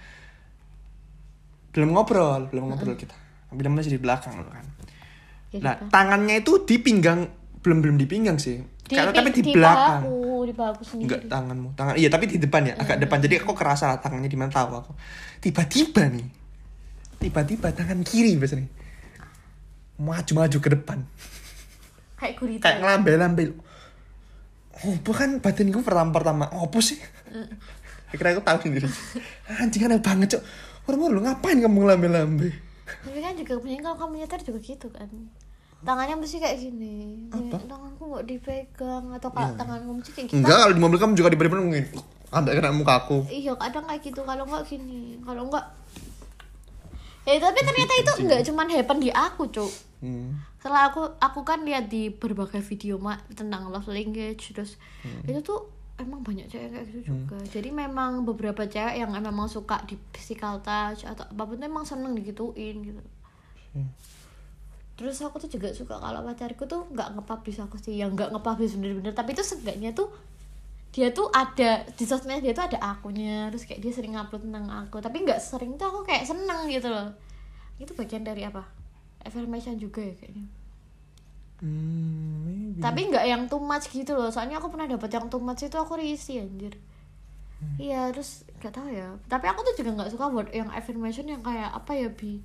Belum 1.73 1.89
ngobrol 1.97 2.53
belum 2.53 2.75
ngobrol 2.75 2.95
kita. 2.99 3.17
Nabila 3.51 3.69
masih 3.73 3.97
di 3.97 4.01
belakang 4.03 4.35
loh 4.39 4.53
kan. 4.53 4.67
Nah 5.61 5.75
tangannya 5.89 6.41
itu 6.41 6.65
di 6.65 6.77
pinggang 6.81 7.29
belum 7.63 7.79
belum 7.81 7.97
di 7.97 8.07
pinggang 8.11 8.37
sih. 8.37 8.61
Di, 8.83 8.99
Karena- 8.99 9.15
tapi 9.15 9.31
di, 9.31 9.41
di 9.41 9.53
belakang. 9.55 10.03
di 10.43 10.51
bahu 10.59 10.83
sendiri. 10.83 11.07
Enggak 11.07 11.23
tanganmu. 11.31 11.69
Tangan 11.79 11.95
iya 11.95 12.11
tapi 12.11 12.27
di 12.27 12.37
depan 12.43 12.67
ya 12.67 12.75
agak 12.75 12.99
depan. 12.99 13.23
Jadi 13.23 13.39
aku 13.39 13.55
kerasa 13.55 13.87
lah 13.87 13.99
tangannya 14.03 14.27
di 14.27 14.35
mana 14.35 14.51
tahu 14.51 14.75
aku. 14.75 14.93
Tiba-tiba 15.39 16.11
nih. 16.11 16.27
Tiba-tiba 17.23 17.71
tangan 17.71 18.03
kiri 18.03 18.35
biasanya 18.35 18.82
maju-maju 20.01 20.59
ke 20.61 20.69
depan. 20.73 20.99
Kayak 22.17 22.35
gurita 22.39 22.65
kayak 22.71 22.79
ngelambe-lambe. 22.81 23.43
Oh 24.83 24.97
bukan 25.05 25.43
batinku 25.43 25.85
pertama-pertama 25.85 26.49
apa 26.49 26.79
sih? 26.81 26.97
Akhirnya 28.13 28.39
aku 28.39 28.45
tahu 28.45 28.59
sendiri. 28.69 28.89
Anjing 29.61 29.85
aneh 29.89 30.01
banget 30.01 30.39
cok. 30.39 30.43
Orang 30.89 31.13
lu 31.13 31.21
ngapain 31.23 31.59
kamu 31.61 31.77
ngelambe-lambe? 31.87 32.49
Tapi 33.03 33.19
kan 33.19 33.35
juga 33.35 33.57
mending 33.63 33.83
kalau 33.83 33.97
kamu 33.97 34.13
nyetir 34.23 34.41
juga 34.45 34.59
gitu 34.61 34.87
kan. 34.93 35.09
Tangannya 35.83 36.15
mesti 36.15 36.39
kayak 36.39 36.57
gini. 36.63 37.27
Apa? 37.35 37.59
Tanganku 37.67 38.03
nggak 38.15 38.25
dipegang 38.31 39.11
atau 39.19 39.31
kalau 39.35 39.51
tanganku 39.59 39.91
mesti 39.99 40.11
kayak 40.15 40.27
gitu. 40.31 40.39
Enggak 40.39 40.57
kalau 40.63 40.75
di 40.75 40.83
mobil 40.83 40.99
kamu 41.03 41.13
juga 41.19 41.29
di 41.33 41.39
depan 41.41 41.59
mungkin 41.59 41.87
ada 42.33 42.51
kena 42.55 42.71
muka 42.71 42.93
aku. 43.03 43.19
Iya 43.27 43.53
kadang 43.59 43.85
kayak 43.91 44.03
gitu. 44.07 44.21
Kalau 44.23 44.45
nggak 44.47 44.63
gini 44.71 45.19
kalau 45.27 45.43
nggak 45.51 45.67
ya 47.23 47.39
tapi 47.39 47.59
ternyata 47.63 47.93
itu 48.03 48.13
nggak 48.27 48.43
cuman 48.51 48.67
happen 48.71 48.99
di 48.99 49.11
aku 49.15 49.47
cuk. 49.51 49.73
Hmm. 50.03 50.35
setelah 50.59 50.91
aku 50.91 51.15
aku 51.23 51.47
kan 51.47 51.63
lihat 51.63 51.87
di 51.87 52.11
berbagai 52.11 52.59
video 52.59 52.99
mak 52.99 53.23
tentang 53.39 53.71
love 53.71 53.87
language 53.87 54.51
terus 54.51 54.75
itu 55.31 55.39
tuh 55.47 55.71
emang 56.03 56.27
banyak 56.27 56.51
cewek 56.51 56.75
kayak 56.75 56.85
gitu 56.91 57.15
juga. 57.15 57.39
Jadi 57.47 57.71
memang 57.71 58.27
beberapa 58.27 58.67
cewek 58.67 58.99
yang 58.99 59.15
memang 59.15 59.47
suka 59.47 59.79
di 59.87 59.95
physical 60.11 60.59
touch 60.59 61.07
atau 61.07 61.23
apa 61.23 61.43
pun 61.47 61.59
tuh 61.59 61.67
emang 61.67 61.87
seneng 61.87 62.13
digituin 62.19 62.83
gitu. 62.83 63.03
Hmm. 63.73 63.89
terus 64.93 65.17
aku 65.25 65.41
tuh 65.41 65.49
juga 65.49 65.73
suka 65.73 65.97
kalau 65.97 66.21
pacarku 66.21 66.69
tuh 66.69 66.85
nggak 66.93 67.19
nge-publish 67.19 67.59
aku 67.63 67.77
sih. 67.79 67.99
Yang 67.99 68.19
nggak 68.19 68.31
nge-publish 68.37 68.75
bener-bener 68.79 69.15
tapi 69.15 69.35
itu 69.35 69.43
seenggaknya 69.43 69.95
tuh 69.95 70.11
dia 70.93 71.09
tuh 71.09 71.33
ada 71.33 71.89
di 71.89 72.05
sosmed 72.05 72.45
dia 72.45 72.53
tuh 72.53 72.69
ada 72.69 72.79
akunnya 72.85 73.49
terus 73.49 73.65
kayak 73.65 73.81
dia 73.81 73.93
sering 73.97 74.15
upload 74.15 74.45
tentang 74.45 74.69
aku. 74.69 75.01
Tapi 75.01 75.25
nggak 75.25 75.41
sering 75.41 75.81
tuh 75.81 75.89
aku 75.89 76.05
kayak 76.05 76.29
seneng 76.29 76.69
gitu 76.69 76.93
loh. 76.93 77.17
Itu 77.81 77.97
bagian 77.97 78.23
dari 78.23 78.45
apa? 78.45 78.69
Affirmation 79.25 79.81
juga 79.81 80.05
ya 80.05 80.15
kayaknya. 80.21 80.47
Hmm, 81.63 82.43
maybe. 82.75 82.83
tapi 82.83 83.07
nggak 83.07 83.23
yang 83.23 83.43
too 83.47 83.63
much 83.63 83.89
gitu 83.89 84.13
loh. 84.13 84.29
Soalnya 84.29 84.61
aku 84.61 84.69
pernah 84.69 84.91
dapat 84.91 85.09
yang 85.09 85.33
too 85.33 85.41
much 85.41 85.65
itu 85.65 85.79
aku 85.81 85.97
risih 85.97 86.45
anjir. 86.45 86.77
Iya 87.79 88.11
terus 88.13 88.45
nggak 88.61 88.75
tahu 88.75 88.89
ya. 88.93 89.17
Tapi 89.31 89.47
aku 89.49 89.65
tuh 89.65 89.75
juga 89.81 89.91
nggak 90.03 90.11
suka 90.13 90.29
buat 90.29 90.51
yang 90.53 90.69
affirmation 90.75 91.25
yang 91.31 91.41
kayak 91.41 91.71
apa 91.73 91.93
ya 91.95 92.11
bi 92.13 92.43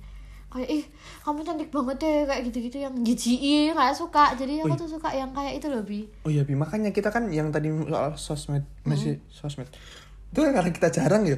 kayak 0.48 0.68
ih 0.72 0.84
kamu 1.20 1.44
cantik 1.44 1.68
banget 1.68 1.96
deh 2.00 2.18
kayak 2.24 2.42
gitu-gitu 2.48 2.80
yang 2.80 2.94
jijik 3.04 3.76
nggak 3.76 3.92
suka 3.92 4.32
jadi 4.32 4.64
aku 4.64 4.72
Wih. 4.72 4.80
tuh 4.80 4.88
suka 4.88 5.12
yang 5.12 5.28
kayak 5.36 5.60
itu 5.60 5.68
loh 5.68 5.84
bi 5.84 6.08
Oh 6.24 6.32
iya, 6.32 6.40
Bi, 6.48 6.56
makanya 6.56 6.88
kita 6.88 7.12
kan 7.12 7.28
yang 7.28 7.52
tadi 7.52 7.68
soal 7.68 8.16
sosmed, 8.16 8.64
masih 8.82 9.20
sosmed. 9.28 9.68
Itu 10.32 10.40
kan 10.40 10.56
karena 10.56 10.72
kita 10.72 10.88
jarang 10.88 11.28
ya. 11.28 11.36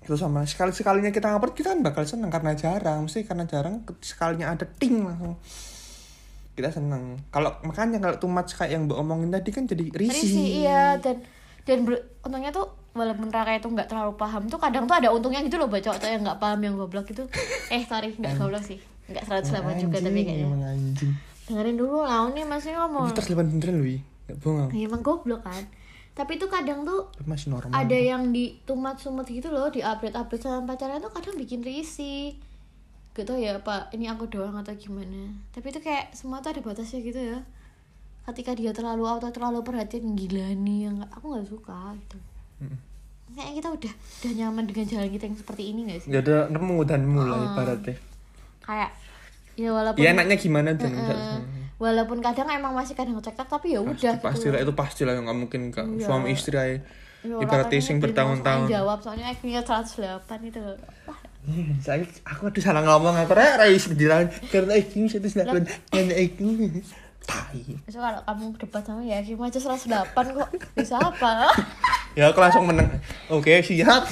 Itu 0.00 0.16
sama 0.16 0.48
sekali 0.48 0.72
sekalinya 0.72 1.12
kita 1.12 1.28
ngupload 1.28 1.52
kita 1.52 1.76
kan 1.76 1.80
bakal 1.84 2.04
seneng 2.08 2.32
karena 2.32 2.56
jarang, 2.56 3.04
mesti 3.04 3.28
karena 3.28 3.44
jarang 3.44 3.84
sekalinya 4.00 4.56
ada 4.56 4.64
ting 4.64 5.04
langsung. 5.04 5.36
Kita 6.56 6.72
seneng. 6.72 7.20
Kalau 7.28 7.60
makanya 7.60 8.00
kalau 8.00 8.16
too 8.16 8.32
much 8.32 8.56
kayak 8.56 8.72
yang 8.72 8.88
mbak 8.88 8.96
omongin 8.96 9.28
tadi 9.28 9.50
kan 9.52 9.64
jadi 9.68 9.84
risih. 9.92 10.16
risih 10.16 10.48
iya 10.64 10.96
dan 10.96 11.20
dan 11.68 11.84
ber- 11.84 12.08
untungnya 12.24 12.50
tuh 12.50 12.79
walaupun 12.90 13.30
Raka 13.30 13.54
itu 13.54 13.68
nggak 13.70 13.86
terlalu 13.86 14.18
paham 14.18 14.50
tuh 14.50 14.58
kadang 14.58 14.84
tuh 14.90 14.98
ada 14.98 15.14
untungnya 15.14 15.40
gitu 15.46 15.56
loh 15.62 15.70
baca 15.70 15.94
cowok 15.94 16.10
yang 16.10 16.22
nggak 16.26 16.40
paham 16.42 16.60
yang 16.62 16.74
goblok 16.74 17.06
itu 17.06 17.22
eh 17.70 17.82
sorry 17.86 18.10
nggak 18.18 18.34
goblok 18.34 18.64
sih 18.66 18.82
nggak 19.10 19.24
108 19.26 19.82
juga 19.82 19.98
tapi 20.02 20.20
kayaknya 20.22 20.46
emang 20.46 20.62
anjing. 20.66 21.12
dengerin 21.46 21.76
dulu 21.78 22.06
lah 22.06 22.30
ini 22.30 22.42
masih 22.46 22.74
ngomong 22.78 23.10
Itu 23.10 23.22
108 23.26 23.58
beneran 23.58 23.76
loh. 23.82 23.86
Nggak 24.30 24.38
bohong. 24.42 24.70
Ya, 24.70 24.82
emang 24.86 25.02
goblok 25.02 25.42
kan 25.46 25.64
tapi 26.10 26.36
itu 26.36 26.46
kadang 26.50 26.82
tuh 26.82 27.08
Masih 27.22 27.54
normal. 27.54 27.72
ada 27.72 27.96
yang 27.96 28.34
di 28.34 28.58
tumat 28.66 28.98
sumut 28.98 29.24
gitu 29.30 29.48
loh 29.48 29.70
di 29.70 29.80
update 29.80 30.18
update 30.18 30.42
sama 30.42 30.66
pacarnya 30.66 30.98
tuh 30.98 31.14
kadang 31.14 31.38
bikin 31.38 31.62
risih 31.62 32.34
gitu 33.14 33.34
ya 33.38 33.58
pak 33.62 33.90
ini 33.94 34.06
aku 34.06 34.30
doang 34.30 34.54
atau 34.58 34.74
gimana 34.74 35.34
tapi 35.50 35.74
itu 35.74 35.82
kayak 35.82 36.14
semua 36.14 36.38
tuh 36.42 36.54
ada 36.54 36.62
batasnya 36.62 37.02
gitu 37.02 37.18
ya 37.18 37.40
ketika 38.30 38.54
dia 38.54 38.70
terlalu 38.70 39.08
atau 39.08 39.32
terlalu 39.32 39.64
perhatian 39.66 40.14
gila 40.14 40.54
nih 40.54 40.90
yang 40.90 40.96
aku 41.08 41.34
nggak 41.34 41.48
suka 41.50 41.96
gitu. 41.98 42.18
Kayaknya 43.30 43.54
kita 43.56 43.68
udah 43.70 43.92
udah 43.94 44.32
nyaman 44.36 44.64
dengan 44.64 44.84
jalan 44.86 45.08
kita 45.08 45.24
yang 45.24 45.36
seperti 45.36 45.62
ini 45.66 45.80
gak 45.86 45.98
sih? 46.02 46.08
Nggak 46.08 46.22
ada 46.22 46.36
nemu 46.48 46.76
dan 46.82 47.00
mulai 47.02 47.40
ibaratnya. 47.40 47.96
kayak 48.60 48.90
ya 49.54 49.70
walaupun 49.70 49.98
Ya 49.98 50.10
enaknya 50.10 50.36
gimana 50.36 50.70
dan 50.72 50.92
Eh, 50.92 51.40
walaupun 51.76 52.18
kadang 52.20 52.48
emang 52.48 52.72
masih 52.72 52.92
kadang 52.92 53.16
cekak 53.16 53.46
tapi 53.46 53.72
ya 53.72 53.80
udah 53.80 54.18
pasti 54.18 54.46
gitu. 54.46 54.52
lah 54.52 54.60
itu 54.60 54.72
pasti 54.72 55.02
lah 55.02 55.16
nggak 55.16 55.36
mungkin 55.36 55.70
kak 55.70 55.86
Iya. 55.90 56.04
suami 56.04 56.28
istri 56.30 56.54
aja. 56.54 56.78
Ya, 57.20 57.36
ibarat 57.36 57.68
makanya 57.68 57.84
sing 57.84 57.96
bertahun-tahun. 57.98 58.64
jawab 58.66 58.98
soalnya 58.98 59.28
IQ-nya 59.28 59.60
108 59.60 60.40
itu. 60.42 60.56
Loh. 60.58 60.72
Wah, 61.04 61.20
saya 61.78 62.00
aku 62.24 62.48
aduh 62.48 62.62
salah 62.62 62.80
ngomong 62.80 63.12
aku 63.14 63.32
rek 63.32 63.60
rais 63.60 63.84
dilawan 63.86 64.32
karena 64.48 64.72
IQ 64.74 64.92
sembilan 65.20 65.64
karena 65.86 66.14
IQ 66.16 66.38
tai. 67.22 67.76
Besok 67.84 68.00
kalau 68.00 68.20
kamu 68.24 68.44
debat 68.56 68.82
sama 68.82 69.00
ya 69.02 69.20
IQ 69.20 69.36
aja 69.36 69.60
108 69.60 70.16
kok. 70.32 70.48
Bisa 70.74 70.96
apa 70.96 71.32
ya 72.12 72.28
aku 72.28 72.38
langsung 72.38 72.64
menang 72.64 72.88
oke 73.28 73.50
siap. 73.60 74.04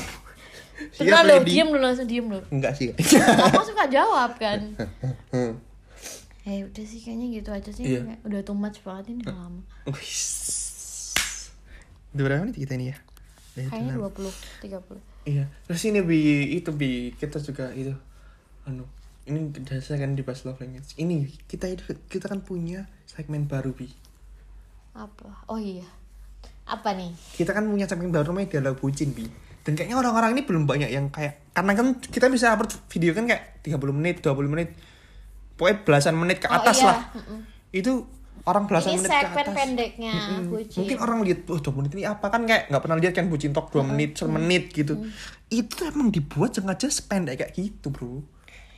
Beneran 0.94 1.11
siap 1.20 1.24
lo 1.24 1.34
lady 1.34 1.50
diem 1.50 1.68
dulu 1.68 1.82
langsung 1.82 2.06
diem 2.06 2.26
lo 2.26 2.38
enggak 2.48 2.72
sih. 2.72 2.94
Kamu 2.94 3.64
suka 3.64 3.87
jawab 3.88 4.34
kan. 4.37 4.61
Eh 6.48 6.64
udah 6.64 6.80
sih 6.80 6.96
kayaknya 6.98 7.26
gitu 7.34 7.50
aja 7.52 7.68
sih. 7.68 7.84
Kayak 7.84 8.24
udah 8.24 8.40
too 8.40 8.56
much 8.56 8.80
banget 8.80 9.12
ini 9.12 9.20
udah 9.20 9.37
lama. 9.37 9.61
Udah 12.08 12.22
berapa 12.24 12.40
menit 12.40 12.56
kita 12.56 12.72
ini 12.74 12.88
ya? 12.88 12.96
Ya, 13.52 13.68
kayaknya 13.68 14.00
dalam- 14.00 14.16
20 14.16 14.32
30 14.64 14.96
Iya. 15.26 15.44
Terus 15.66 15.82
ini 15.84 16.00
bi 16.00 16.18
itu 16.56 16.70
bi 16.72 16.90
kita 17.12 17.37
juga 17.38 17.68
itu 17.74 17.92
anu 18.64 18.88
ini 19.26 19.52
dasar 19.61 20.00
kan 20.00 20.16
dibahas 20.16 20.48
love 20.48 20.56
language. 20.56 20.96
Ini 20.96 21.28
kita 21.44 21.68
itu 21.68 21.84
kita 22.08 22.32
kan 22.32 22.40
punya 22.40 22.88
segmen 23.04 23.44
baru 23.44 23.76
bi. 23.76 23.92
apa? 24.94 25.44
Oh 25.46 25.61
iya 25.61 25.84
apa 26.68 26.92
nih 26.92 27.11
Kita 27.35 27.50
kan 27.50 27.64
punya 27.64 27.88
segmen 27.88 28.12
baru 28.12 28.31
namanya 28.31 28.52
dialog 28.52 28.76
bucin 28.76 29.16
bi. 29.16 29.24
Dan 29.64 29.76
kayaknya 29.76 29.96
orang-orang 29.96 30.33
ini 30.33 30.42
belum 30.44 30.64
banyak 30.64 30.88
yang 30.88 31.09
kayak 31.09 31.52
karena 31.52 31.72
kan 31.72 31.87
kita 31.98 32.28
bisa 32.28 32.52
upload 32.52 32.72
video 32.88 33.12
kan 33.12 33.24
kayak 33.24 33.61
30 33.64 33.76
menit, 33.92 34.20
20 34.20 34.48
menit. 34.48 34.72
Pokoknya 35.59 35.76
belasan 35.83 36.14
menit 36.16 36.38
ke 36.40 36.48
Oh, 36.48 36.57
atas 36.57 36.81
iya. 36.81 36.88
lah. 36.88 37.00
Mm-mm. 37.12 37.38
Itu 37.74 37.92
orang 38.46 38.64
belasan 38.64 38.96
ini 38.96 39.04
menit 39.04 39.12
ke 39.12 39.28
atas. 39.28 39.52
pendeknya 39.52 40.12
Mm-mm. 40.14 40.48
bucin 40.48 40.78
Mungkin 40.81 40.96
orang 41.02 41.18
lihat, 41.26 41.38
oh 41.52 41.61
2 41.61 41.68
menit 41.76 41.90
ini 41.98 42.04
apa 42.09 42.26
kan 42.33 42.48
kayak 42.48 42.72
nggak 42.72 42.81
pernah 42.81 42.96
lihat 42.96 43.12
kan 43.12 43.26
bucin 43.28 43.52
talk 43.52 43.68
2 43.68 43.85
menit, 43.85 44.16
semenit 44.16 44.64
gitu. 44.72 44.94
Itu 45.50 45.74
emang 45.85 46.09
dibuat 46.09 46.57
sengaja 46.57 46.88
sependek 46.88 47.44
kayak 47.44 47.52
gitu, 47.52 47.92
Bro. 47.92 48.24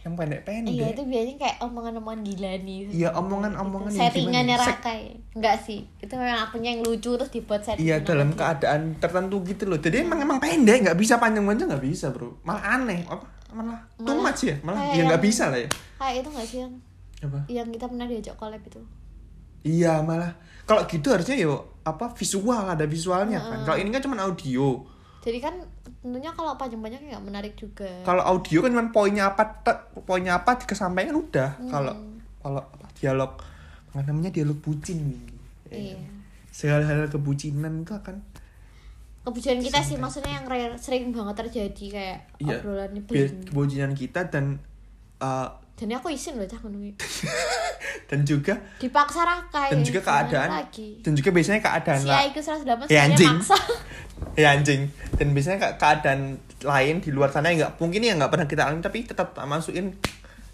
Yang 0.00 0.14
pendek-pendek. 0.16 0.72
Iya 0.72 0.86
itu 0.96 1.02
biasanya 1.04 1.36
kayak 1.36 1.56
omongan-omongan 1.60 2.20
gila 2.24 2.52
nih. 2.64 2.78
Iya, 2.88 3.08
omongan-omongan 3.20 3.90
yang 3.92 4.02
Settingannya 4.08 4.56
gimana? 4.56 4.72
Raka 4.72 4.92
ya. 4.96 5.14
Enggak 5.36 5.56
sih. 5.68 5.80
Itu 6.00 6.12
memang 6.16 6.38
akunya 6.48 6.68
yang 6.72 6.82
lucu 6.88 7.10
terus 7.20 7.28
dibuat 7.28 7.60
settingan. 7.60 7.84
Iya 7.84 7.96
dalam 8.00 8.28
dia. 8.32 8.38
keadaan 8.40 8.82
tertentu 8.96 9.36
gitu 9.44 9.68
loh. 9.68 9.76
Jadi 9.76 9.96
emang 10.00 10.24
emang 10.24 10.40
pendek, 10.40 10.88
nggak 10.88 10.96
bisa 10.96 11.20
panjang-panjang 11.20 11.68
nggak 11.68 11.84
bisa 11.84 12.08
bro. 12.16 12.32
Malah 12.48 12.80
aneh, 12.80 13.04
apa? 13.04 13.26
Malah 13.52 13.80
too 14.00 14.08
Malah 14.08 14.24
much 14.24 14.42
ya, 14.46 14.56
malah 14.64 14.80
ya 14.94 15.02
nggak 15.04 15.22
bisa 15.22 15.44
lah 15.52 15.58
ya. 15.60 15.68
Kayak 16.00 16.14
itu 16.16 16.28
enggak 16.32 16.46
sih 16.48 16.58
yang 16.64 16.72
Apa? 17.20 17.38
yang 17.52 17.68
kita 17.68 17.84
pernah 17.84 18.06
diajak 18.08 18.34
collab 18.40 18.62
itu. 18.64 18.80
Iya 19.60 20.00
malah 20.00 20.32
kalau 20.64 20.88
gitu 20.88 21.12
harusnya 21.12 21.36
yo 21.36 21.76
apa 21.84 22.08
visual 22.16 22.72
ada 22.72 22.88
visualnya 22.88 23.42
kan. 23.44 23.68
Kalau 23.68 23.76
ini 23.76 23.92
kan 23.92 24.00
cuma 24.00 24.16
audio. 24.24 24.80
Jadi 25.20 25.38
kan 25.38 25.54
tentunya 26.00 26.32
kalau 26.32 26.56
panjang-panjang 26.56 27.04
nggak 27.12 27.24
menarik 27.24 27.52
juga. 27.56 27.88
Kalau 28.08 28.24
audio 28.24 28.64
kan 28.64 28.72
cuma 28.72 28.88
poinnya 28.88 29.24
apa, 29.36 29.44
poinnya 30.08 30.40
apa 30.40 30.56
kesampaian 30.64 31.12
udah. 31.12 31.60
Hmm. 31.60 31.68
Kalau 31.68 31.94
kalau 32.40 32.62
apa, 32.64 32.86
dialog, 32.96 33.36
namanya 33.92 34.32
dialog 34.32 34.56
bucin 34.64 35.12
nih. 35.12 35.22
Iya. 35.70 35.98
Segala 36.50 36.88
hal 36.88 37.06
kebucinan 37.12 37.84
itu 37.84 37.92
akan 37.94 38.16
Kebucinan 39.20 39.60
kita 39.60 39.84
sih 39.84 40.00
maksudnya 40.00 40.40
yang 40.40 40.48
rare, 40.48 40.80
sering 40.80 41.12
banget 41.12 41.44
terjadi 41.44 41.84
kayak 41.92 42.18
iya, 42.40 42.56
obrolan 42.56 42.90
kebucinan 43.44 43.92
kita 43.92 44.32
dan 44.32 44.56
uh, 45.20 45.48
Dan 45.76 45.92
aku 45.92 46.08
isin 46.08 46.40
loh 46.40 46.48
cah 46.48 46.56
dan 48.10 48.20
juga 48.24 48.56
Dipaksa 48.80 49.20
Raka 49.24 49.72
dan 49.72 49.80
ya, 49.80 49.86
juga 49.86 50.00
keadaan 50.00 50.50
lagi. 50.64 51.04
dan 51.04 51.12
juga 51.12 51.30
biasanya 51.36 51.60
keadaan 51.60 52.00
Si 52.00 52.08
lah 52.08 52.20
Aiku 52.24 52.40
108 52.40 52.88
Ya, 52.88 53.00
anjing. 53.06 53.28
maksa. 53.28 53.56
ya 54.36 54.54
anjing. 54.54 54.90
Dan 55.16 55.32
biasanya 55.36 55.58
ke- 55.58 55.74
keadaan 55.80 56.38
lain 56.60 57.00
di 57.00 57.10
luar 57.10 57.32
sana 57.32 57.50
yang 57.52 57.64
nggak 57.66 57.72
mungkin 57.80 58.00
ya 58.04 58.12
nggak 58.16 58.30
pernah 58.32 58.46
kita 58.46 58.68
alami 58.68 58.84
tapi 58.84 59.04
tetap 59.08 59.32
tak 59.32 59.46
masukin 59.48 59.96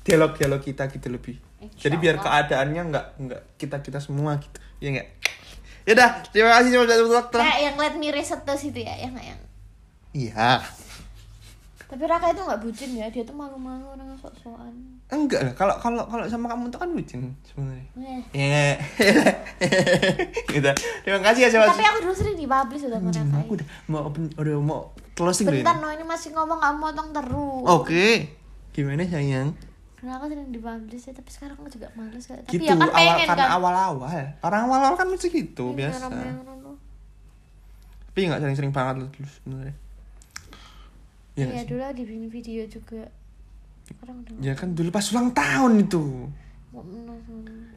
dialog 0.07 0.39
dialog 0.39 0.63
kita 0.63 0.87
gitu 0.91 1.11
lebih. 1.11 1.37
Insya 1.59 1.91
jadi 1.91 1.97
biar 1.99 2.17
Allah. 2.23 2.47
keadaannya 2.47 2.83
nggak 2.95 3.07
nggak 3.27 3.43
kita 3.59 3.77
kita 3.83 3.99
semua 3.99 4.39
gitu. 4.39 4.59
Ya 4.79 4.89
nggak? 4.95 5.09
Ya 5.87 5.93
udah 5.95 6.11
terima 6.31 6.51
kasih 6.59 6.71
sudah 6.83 6.97
dokter. 6.99 7.41
Kayak 7.43 7.61
yang 7.63 7.77
let 7.79 7.95
me 7.99 8.09
reset 8.11 8.43
situ 8.59 8.81
ya, 8.83 8.95
yang 8.99 9.15
yang? 9.19 9.41
Iya 10.17 10.63
Tapi 11.87 12.03
Raka 12.03 12.35
itu 12.35 12.43
nggak 12.43 12.61
bucin 12.67 12.91
ya, 12.99 13.07
dia 13.07 13.23
tuh 13.23 13.37
malu-malu 13.39 13.87
orang 13.95 14.11
sok-sokan. 14.19 14.75
enggak 15.07 15.39
lah 15.47 15.55
kalau 15.55 15.79
kalau 15.79 16.03
kalau 16.11 16.27
sama 16.27 16.51
kamu 16.51 16.67
tuh 16.67 16.83
kan 16.83 16.91
bucin 16.91 17.31
sebenarnya. 17.47 17.87
Ya 18.35 18.75
gitu. 20.51 20.71
Terima 21.07 21.21
kasih 21.23 21.41
ya 21.47 21.49
Tapi 21.55 21.63
coba 21.79 21.87
aku 21.95 21.99
dulu 22.03 22.15
sering 22.19 22.37
dipublish 22.37 22.83
udah 22.91 22.99
sama 22.99 23.09
Anjing, 23.15 23.27
Raka. 23.31 23.39
aku 23.39 23.53
udah 23.55 23.67
mau 23.87 24.01
open 24.11 24.23
udah 24.35 24.55
mau 24.59 24.81
closing 25.15 25.47
Bentar 25.47 25.79
no, 25.79 25.89
ini 25.95 26.03
masih 26.03 26.35
ngomong 26.35 26.59
kamu 26.59 26.77
motong 26.83 27.09
terus. 27.15 27.65
oke. 27.65 28.07
Gimana 28.75 29.07
sayang? 29.07 29.55
Karena 29.97 30.13
aku 30.19 30.27
sering 30.27 30.51
dipublish 30.51 31.07
ya, 31.07 31.13
tapi 31.15 31.31
sekarang 31.31 31.55
aku 31.55 31.71
juga 31.71 31.87
males 31.95 32.27
kayak. 32.27 32.43
Tapi 32.45 32.55
gitu 32.59 32.67
ya 32.67 32.75
kan 32.75 32.91
awal 32.91 32.99
pengen 32.99 33.27
karena 33.31 33.47
kan. 33.47 33.57
awal-awal. 33.63 34.11
Orang 34.43 34.61
awal-awal 34.67 34.95
kan 34.99 35.07
mesti 35.07 35.27
gitu 35.31 35.71
Ini 35.71 35.79
biasa. 35.87 36.05
tapi 38.07 38.33
nggak 38.33 38.41
sering-sering 38.43 38.73
banget 38.73 38.95
loh 39.05 39.09
sebenarnya 39.13 39.77
ya, 41.37 41.45
Iya 41.47 41.63
sih? 41.63 41.69
dulu 41.69 41.81
lagi 41.85 42.03
bikin 42.03 42.27
video 42.33 42.63
juga. 42.67 43.03
Udah 44.03 44.15
ya 44.43 44.53
kan 44.59 44.75
dulu 44.75 44.89
pas 44.91 45.07
ulang 45.15 45.31
tahun 45.31 45.87
itu. 45.87 46.03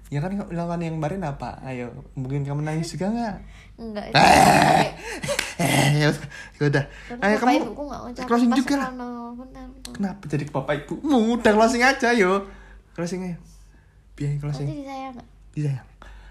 Ya 0.09 0.19
kan 0.25 0.33
ulang 0.33 0.67
tahun 0.73 0.81
yang 0.81 0.95
kemarin 0.97 1.21
apa? 1.21 1.61
Ayo 1.61 1.93
mungkin 2.17 2.41
kamu 2.47 2.65
nangis 2.65 2.95
juga 2.95 3.11
nggak? 3.13 3.35
Enggak 3.83 4.05
eh 5.59 5.91
ya 6.03 6.07
udah 6.63 6.83
ya 6.87 7.15
ayo 7.19 7.35
kamu 7.39 7.51
ibuku 7.67 7.83
closing 8.27 8.51
juga 8.55 8.75
lah. 8.79 8.91
kenapa 9.91 10.23
jadi 10.27 10.43
ke 10.47 10.51
bapak 10.55 10.87
ibumu? 10.87 11.35
Udah 11.35 11.51
closing 11.51 11.83
aja 11.83 12.15
yo. 12.15 12.47
Closing 12.95 13.27
ayo 13.27 13.37
biar 14.19 14.35
closing. 14.43 14.67
Nanti 14.67 14.79
disayang 14.83 15.13
nggak? 15.15 15.27
ya 15.55 15.75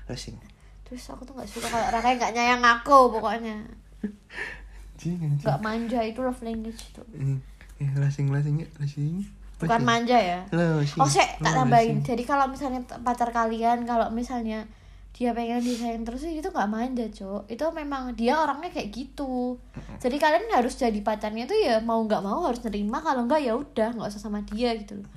closing. 0.04 0.36
Terus 0.84 1.04
aku 1.08 1.24
tuh 1.24 1.32
nggak 1.36 1.48
suka 1.48 1.68
kalau 1.72 1.88
Raka 1.88 2.08
nggak 2.16 2.32
nyayang 2.36 2.60
aku 2.60 3.12
pokoknya. 3.16 3.56
anjing 4.98 5.14
anjing 5.22 5.38
Nggak 5.40 5.60
manja 5.62 5.98
itu 6.02 6.18
love 6.18 6.42
language 6.42 6.82
tuh. 6.90 7.06
Hmm, 7.14 7.38
ya 7.78 7.86
closing 7.94 8.26
closing 8.26 8.56
ya 8.58 8.68
closing 8.74 9.22
Bukan 9.58 9.82
manja 9.82 10.14
ya. 10.14 10.42
Closing. 10.50 10.98
Oh, 10.98 11.06
saya 11.06 11.30
tak 11.30 11.38
Closing. 11.38 11.54
tambahin. 11.56 11.96
Jadi 12.02 12.22
kalau 12.22 12.46
misalnya 12.46 12.78
pacar 13.02 13.30
kalian 13.30 13.82
kalau 13.82 14.06
misalnya 14.08 14.66
dia 15.10 15.34
pengen 15.34 15.58
disayang 15.58 16.06
terus 16.06 16.22
itu 16.22 16.46
nggak 16.46 16.70
manja, 16.70 17.02
Cok. 17.08 17.50
Itu 17.50 17.66
memang 17.70 18.14
dia 18.14 18.38
orangnya 18.38 18.70
kayak 18.70 18.90
gitu. 18.90 19.58
Jadi 19.98 20.14
kalian 20.14 20.46
harus 20.50 20.74
jadi 20.74 20.94
pacarnya 20.98 21.46
tuh 21.46 21.58
ya 21.58 21.82
mau 21.82 21.98
nggak 21.98 22.22
mau 22.22 22.46
harus 22.46 22.62
nerima 22.62 22.98
kalau 22.98 23.26
nggak 23.26 23.42
ya 23.42 23.54
udah 23.54 23.98
nggak 23.98 24.10
usah 24.10 24.22
sama 24.22 24.46
dia 24.46 24.74
gitu 24.74 24.98
loh. 24.98 25.10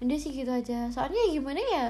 Ini 0.00 0.16
sih 0.16 0.32
gitu 0.32 0.52
aja. 0.52 0.88
Soalnya 0.88 1.16
ya 1.16 1.40
gimana 1.40 1.60
ya? 1.60 1.86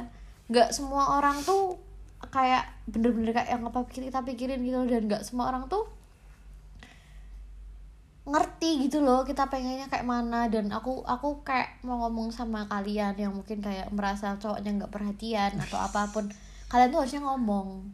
nggak 0.47 0.71
semua 0.71 1.19
orang 1.19 1.39
tuh 1.43 1.79
kayak 2.27 2.63
bener-bener 2.87 3.31
kayak 3.31 3.55
yang 3.55 3.63
apa 3.63 3.87
pikir- 3.87 4.07
kita 4.07 4.23
pikirin 4.23 4.63
gitu 4.63 4.79
loh 4.79 4.87
dan 4.87 5.07
nggak 5.07 5.23
semua 5.23 5.47
orang 5.47 5.67
tuh 5.67 5.87
ngerti 8.31 8.87
gitu 8.89 9.03
loh 9.03 9.27
kita 9.27 9.51
pengennya 9.51 9.91
kayak 9.91 10.07
mana 10.07 10.47
dan 10.47 10.71
aku 10.71 11.03
aku 11.05 11.43
kayak 11.43 11.83
mau 11.83 12.07
ngomong 12.07 12.31
sama 12.31 12.65
kalian 12.71 13.15
yang 13.19 13.35
mungkin 13.35 13.61
kayak 13.61 13.91
merasa 13.91 14.39
cowoknya 14.39 14.81
nggak 14.81 14.93
perhatian 14.93 15.59
atau 15.59 15.79
apa 15.79 16.09
pun 16.15 16.31
kalian 16.71 16.95
tuh 16.95 17.03
harusnya 17.03 17.23
ngomong. 17.27 17.91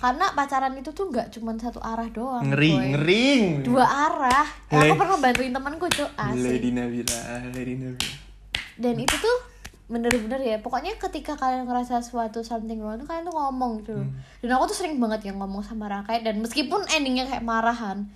Karena 0.00 0.32
pacaran 0.32 0.74
itu 0.74 0.90
tuh 0.90 1.12
nggak 1.12 1.28
cuma 1.38 1.54
satu 1.60 1.78
arah 1.78 2.08
doang 2.10 2.42
ngeri 2.50 2.72
boy. 2.72 2.86
ngeri. 2.96 3.28
Dua 3.62 3.84
arah. 3.86 4.48
Le- 4.72 4.90
aku 4.90 4.94
pernah 4.98 5.16
bantuin 5.20 5.52
temanku 5.52 5.86
cok 5.86 6.10
asik. 6.18 6.42
Lady 6.42 6.70
Nabila 6.74 7.20
Lady 7.54 7.74
Nabila 7.78 8.30
dan 8.80 8.96
itu 8.96 9.12
tuh 9.20 9.36
bener-bener 9.90 10.40
ya 10.40 10.56
pokoknya 10.62 10.96
ketika 10.96 11.36
kalian 11.36 11.68
ngerasa 11.68 12.00
suatu 12.00 12.40
something 12.40 12.80
wrong 12.80 12.96
tuh 12.96 13.06
kalian 13.10 13.28
tuh 13.28 13.36
ngomong 13.36 13.84
gitu 13.84 13.92
loh. 14.00 14.08
dan 14.40 14.56
aku 14.56 14.72
tuh 14.72 14.76
sering 14.80 14.96
banget 14.96 15.28
yang 15.28 15.36
ngomong 15.36 15.60
sama 15.60 15.90
Rakai 15.90 16.24
dan 16.24 16.40
meskipun 16.40 16.86
endingnya 16.88 17.28
kayak 17.28 17.44
marahan 17.44 18.08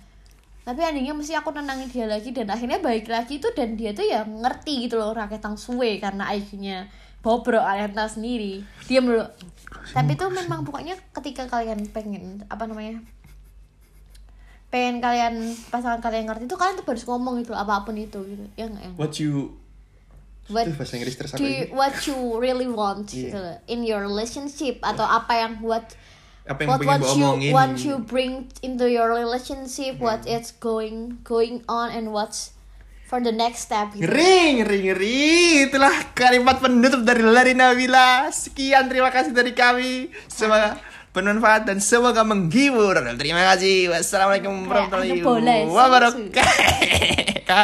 tapi 0.65 0.81
endingnya 0.81 1.13
mesti 1.13 1.33
aku 1.33 1.53
nenangin 1.53 1.85
dia 1.87 2.05
lagi 2.05 2.29
dan 2.29 2.49
akhirnya 2.49 2.81
baik 2.81 3.05
lagi 3.05 3.37
tuh 3.37 3.53
dan 3.53 3.77
dia 3.77 3.93
tuh 3.93 4.01
ya 4.01 4.25
ngerti 4.25 4.83
gitu 4.83 4.97
loh 4.97 5.13
Rakai 5.13 5.37
tang 5.37 5.53
suwe 5.55 5.97
karena 5.97 6.25
IQ-nya 6.27 6.89
bobrok 7.21 7.57
kalian 7.59 7.89
tahu 7.91 8.09
sendiri. 8.11 8.65
Diam 8.83 9.05
dulu 9.05 9.21
tapi 9.87 10.13
tuh 10.13 10.29
memang 10.29 10.61
pokoknya 10.61 10.97
ketika 11.13 11.45
kalian 11.45 11.85
pengen 11.87 12.41
apa 12.47 12.65
namanya 12.65 12.97
pengen 14.67 14.97
kalian 14.99 15.33
pasangan 15.69 16.01
kalian 16.01 16.25
ngerti 16.25 16.45
tuh 16.45 16.57
kalian 16.57 16.75
tuh 16.75 16.85
harus 16.85 17.05
ngomong 17.05 17.39
gitu 17.39 17.53
apa 17.53 17.81
pun 17.81 17.95
itu 17.95 18.19
gitu 18.25 18.43
ya 18.55 18.65
nggak 18.65 18.83
yang 18.83 18.95
what 18.97 19.13
you 19.15 19.53
What- 20.45 20.69
Itu 20.69 20.77
bahasa 20.77 20.93
Inggris 20.95 21.17
terus 21.17 21.33
apa 21.33 21.41
do 21.41 21.47
you- 21.47 21.69
what 21.73 21.95
you 22.05 22.17
really 22.37 22.69
want 22.69 23.09
Iya. 23.09 23.17
gitu 23.23 23.37
loh, 23.39 23.57
in 23.65 23.81
your 23.81 23.97
relationship 23.99 24.77
atau 24.77 25.01
apa 25.01 25.33
yang 25.35 25.57
what 25.57 25.97
apa 26.45 26.59
yang 26.61 26.69
what 26.69 26.79
pengen 26.79 26.89
what 26.89 27.01
gua 27.01 27.09
you 27.09 27.25
omongin 27.25 27.51
want 27.53 27.77
you 27.81 27.95
bring 28.05 28.45
into 28.61 28.85
your 28.85 29.09
relationship 29.09 29.97
what 29.97 30.21
it's 30.29 30.53
going 30.61 31.17
going 31.25 31.65
on 31.65 31.89
and 31.89 32.13
what's 32.13 32.55
for 33.05 33.21
the 33.21 33.31
next 33.31 33.69
step 33.69 33.93
gitu. 33.93 34.01
Ngeri, 34.09 34.59
ngeri, 34.59 34.77
ngeri. 34.89 35.69
Itulah 35.69 35.93
kalimat 36.17 36.57
penutup 36.57 37.05
dari 37.05 37.21
Lari 37.21 37.53
Nabila. 37.53 38.33
Sekian 38.33 38.89
terima 38.89 39.13
kasih 39.13 39.31
dari 39.31 39.53
kami. 39.53 40.09
Semoga 40.25 40.81
bermanfaat 41.13 41.69
dan 41.69 41.77
semoga 41.79 42.25
menghibur. 42.25 42.97
Terima 43.15 43.45
kasih. 43.53 43.93
Wassalamualaikum 43.93 44.67
Kayak 44.67 44.91
warahmatullahi 44.91 45.63
ya, 45.63 45.69